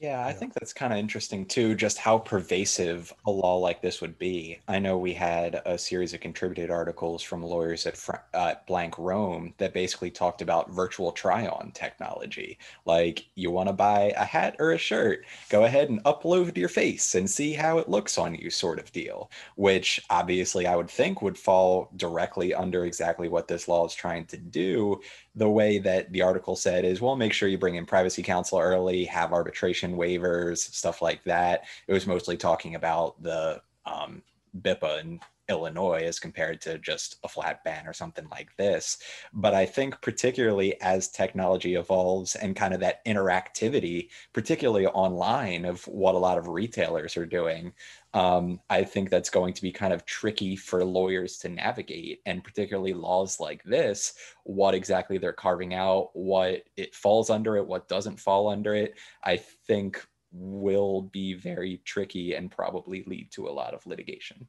[0.00, 4.00] yeah, I think that's kind of interesting too, just how pervasive a law like this
[4.00, 4.60] would be.
[4.68, 7.98] I know we had a series of contributed articles from lawyers at
[8.32, 12.58] uh, Blank Rome that basically talked about virtual try on technology.
[12.84, 16.68] Like, you want to buy a hat or a shirt, go ahead and upload your
[16.68, 20.90] face and see how it looks on you, sort of deal, which obviously I would
[20.90, 25.00] think would fall directly under exactly what this law is trying to do
[25.38, 28.58] the way that the article said is well make sure you bring in privacy counsel
[28.58, 34.22] early have arbitration waivers stuff like that it was mostly talking about the um,
[34.62, 38.98] BIPA in Illinois as compared to just a flat ban or something like this.
[39.32, 45.86] But I think, particularly as technology evolves and kind of that interactivity, particularly online, of
[45.86, 47.72] what a lot of retailers are doing,
[48.14, 52.42] um, I think that's going to be kind of tricky for lawyers to navigate, and
[52.42, 57.88] particularly laws like this, what exactly they're carving out, what it falls under it, what
[57.88, 58.94] doesn't fall under it.
[59.22, 64.46] I think will be very tricky and probably lead to a lot of litigation.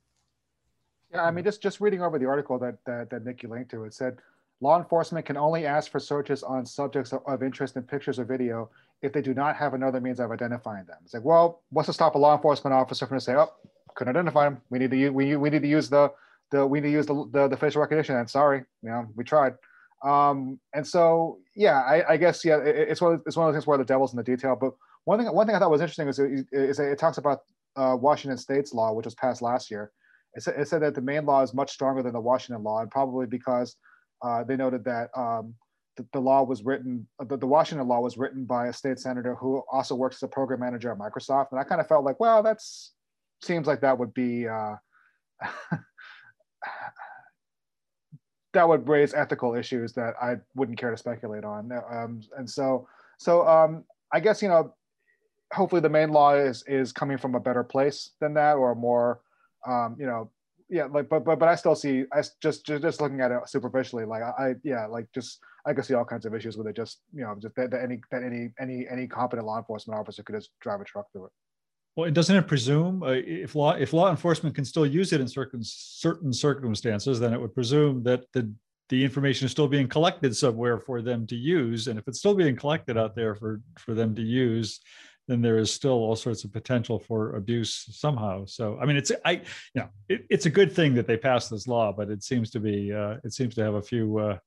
[1.12, 3.84] Yeah, I mean, just just reading over the article that that, that Nikki linked to,
[3.84, 4.20] it said
[4.62, 8.26] law enforcement can only ask for searches on subjects of, of interest in pictures or
[8.26, 8.70] video
[9.02, 10.98] if they do not have another means of identifying them.
[11.04, 13.52] It's like, well, what's to stop a law enforcement officer from saying, oh,
[13.96, 14.62] couldn't identify him.
[14.70, 16.12] We need to use, we, we need to use the,
[16.52, 18.16] the, we need to use the, the, the facial recognition.
[18.16, 19.54] And sorry, you know, we tried.
[20.04, 23.60] Um, and so, yeah, I, I guess, yeah, it, it's one, it's one of those
[23.60, 24.58] things where the devil's in the detail.
[24.60, 24.74] But
[25.06, 27.40] one thing, one thing I thought was interesting is, is it talks about
[27.76, 29.92] uh, Washington State's law, which was passed last year.
[30.36, 32.82] It said, it said that the Maine law is much stronger than the Washington law,
[32.82, 33.76] and probably because
[34.22, 35.56] uh, they noted that um,
[36.12, 39.36] the, law was written, uh, the, the Washington law was written by a state senator
[39.36, 41.52] who also works as a program manager at Microsoft.
[41.52, 42.94] And I kind of felt like, well, that's
[43.42, 44.76] seems like that would be, uh,
[48.54, 51.72] that would raise ethical issues that I wouldn't care to speculate on.
[51.92, 52.88] Um, and so,
[53.18, 54.74] so um, I guess, you know,
[55.54, 59.22] hopefully the Maine law is, is coming from a better place than that or more,
[59.68, 60.30] um, you know,
[60.70, 63.40] yeah, like, but, but, but I still see, I just, just, just looking at it
[63.48, 66.76] superficially, like I, yeah, like just, I could see all kinds of issues with it.
[66.76, 70.24] Just, you know, just that, that any, that any, any, any competent law enforcement officer
[70.24, 71.32] could just drive a truck through it.
[71.96, 75.20] Well, it doesn't it presume uh, if law if law enforcement can still use it
[75.20, 78.54] in certain certain circumstances, then it would presume that the
[78.88, 82.36] the information is still being collected somewhere for them to use, and if it's still
[82.36, 84.80] being collected out there for for them to use,
[85.30, 88.46] then there is still all sorts of potential for abuse somehow.
[88.46, 91.52] So, I mean, it's I, you know, it, it's a good thing that they passed
[91.52, 94.38] this law, but it seems to be uh, it seems to have a few uh,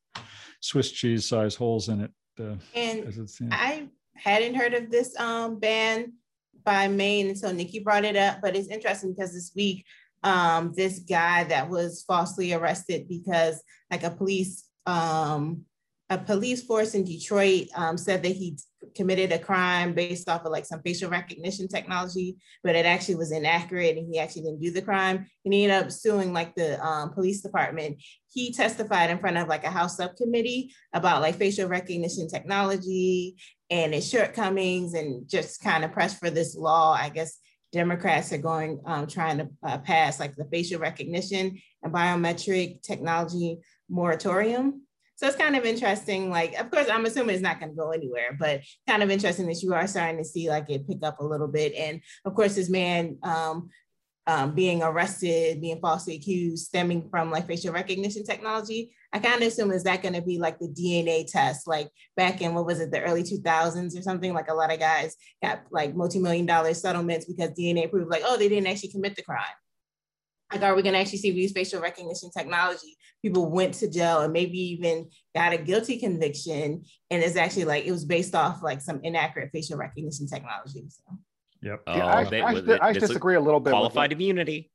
[0.60, 2.10] Swiss cheese size holes in it.
[2.40, 6.14] Uh, and I hadn't heard of this um, ban
[6.64, 9.84] by Maine until Nikki brought it up, but it's interesting because this week,
[10.24, 15.64] um, this guy that was falsely arrested because like a police um,
[16.10, 18.58] a police force in Detroit um, said that he
[18.94, 23.32] committed a crime based off of like some facial recognition technology, but it actually was
[23.32, 25.26] inaccurate and he actually didn't do the crime.
[25.44, 28.02] And he ended up suing like the um, police department.
[28.32, 33.36] He testified in front of like a House subcommittee about like facial recognition technology
[33.70, 36.92] and its shortcomings and just kind of pressed for this law.
[36.92, 37.38] I guess
[37.72, 43.58] Democrats are going, um, trying to uh, pass like the facial recognition and biometric technology
[43.88, 44.82] moratorium.
[45.16, 46.30] So it's kind of interesting.
[46.30, 49.46] Like, of course, I'm assuming it's not going to go anywhere, but kind of interesting
[49.46, 51.74] that you are starting to see like it pick up a little bit.
[51.74, 53.70] And of course, this man um,
[54.26, 58.92] um, being arrested, being falsely accused, stemming from like facial recognition technology.
[59.12, 62.40] I kind of assume is that going to be like the DNA test, like back
[62.40, 64.32] in what was it, the early 2000s or something?
[64.32, 68.36] Like a lot of guys got like multi-million dollar settlements because DNA proved like, oh,
[68.36, 69.42] they didn't actually commit the crime.
[70.52, 72.96] Like, are we going to actually see use facial recognition technology?
[73.22, 77.84] People went to jail and maybe even got a guilty conviction, and it's actually like
[77.86, 80.84] it was based off like some inaccurate facial recognition technology.
[80.88, 81.02] So.
[81.62, 81.82] Yep.
[81.86, 83.66] Oh, Yeah, I, they- I, with I, I disagree a little bit.
[83.70, 84.70] with what- Qualified immunity.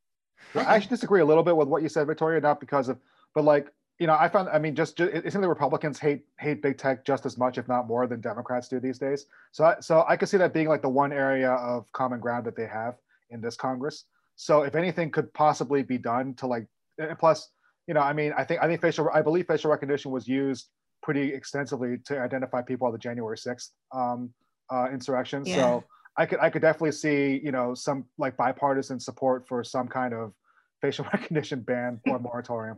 [0.56, 2.98] I actually disagree a little bit with what you said, Victoria, not because of,
[3.36, 6.22] but like, you know, I found, I mean, just, just it seems like Republicans hate
[6.40, 9.26] hate big tech just as much, if not more, than Democrats do these days.
[9.52, 12.46] So, I, so I could see that being like the one area of common ground
[12.46, 12.96] that they have
[13.32, 14.06] in this Congress.
[14.38, 16.68] So, if anything could possibly be done to like,
[16.98, 17.50] and plus,
[17.88, 20.70] you know, I mean, I think I think facial, I believe facial recognition was used
[21.04, 24.32] pretty extensively to identify people at the January sixth um,
[24.72, 25.44] uh, insurrection.
[25.46, 25.56] Yeah.
[25.56, 25.84] So,
[26.18, 30.14] I could I could definitely see you know some like bipartisan support for some kind
[30.14, 30.34] of
[30.82, 32.78] facial recognition ban or moratorium.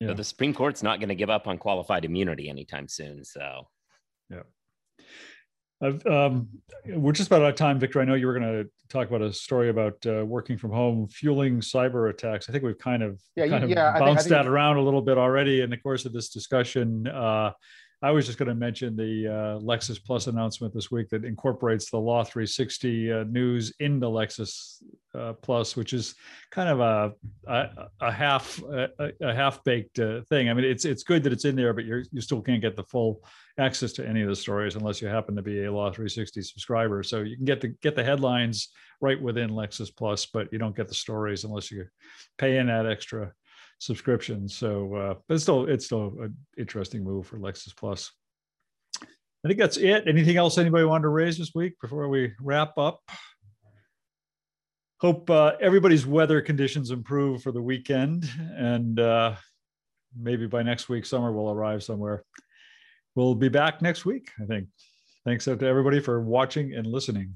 [0.00, 0.08] Yeah.
[0.08, 3.24] But the Supreme Court's not going to give up on qualified immunity anytime soon.
[3.24, 3.68] So
[4.28, 4.42] I've,
[6.06, 6.48] um,
[6.86, 8.00] we're just about out of time, Victor.
[8.00, 11.08] I know you were going to talk about a story about uh, working from home
[11.08, 12.48] fueling cyber attacks.
[12.48, 14.30] I think we've kind of Yeah, you- kind of yeah, I think- I bounced think-
[14.30, 17.06] that around a little bit already in the course of this discussion.
[17.06, 17.52] Uh,
[18.02, 21.90] I was just going to mention the uh, Lexis Plus announcement this week that incorporates
[21.90, 24.82] the Law 360 uh, news into Lexis
[25.14, 26.14] uh, Plus, which is
[26.50, 27.12] kind of a
[27.46, 28.88] a, a half a,
[29.20, 30.48] a half baked uh, thing.
[30.48, 32.76] I mean, it's it's good that it's in there, but you you still can't get
[32.76, 33.24] the full
[33.58, 37.02] access to any of the stories unless you happen to be a Law 360 subscriber.
[37.02, 38.68] So you can get the get the headlines
[39.00, 41.86] right within Lexis Plus, but you don't get the stories unless you
[42.38, 43.32] pay in that extra
[43.78, 44.48] subscription.
[44.48, 48.12] So, uh, but it's still it's still an interesting move for Lexis Plus.
[49.00, 50.08] I think that's it.
[50.08, 53.00] Anything else anybody wanted to raise this week before we wrap up?
[55.00, 59.34] Hope uh, everybody's weather conditions improve for the weekend, and uh,
[60.18, 62.24] maybe by next week summer will arrive somewhere.
[63.14, 64.68] We'll be back next week, I think.
[65.26, 67.34] Thanks to everybody for watching and listening.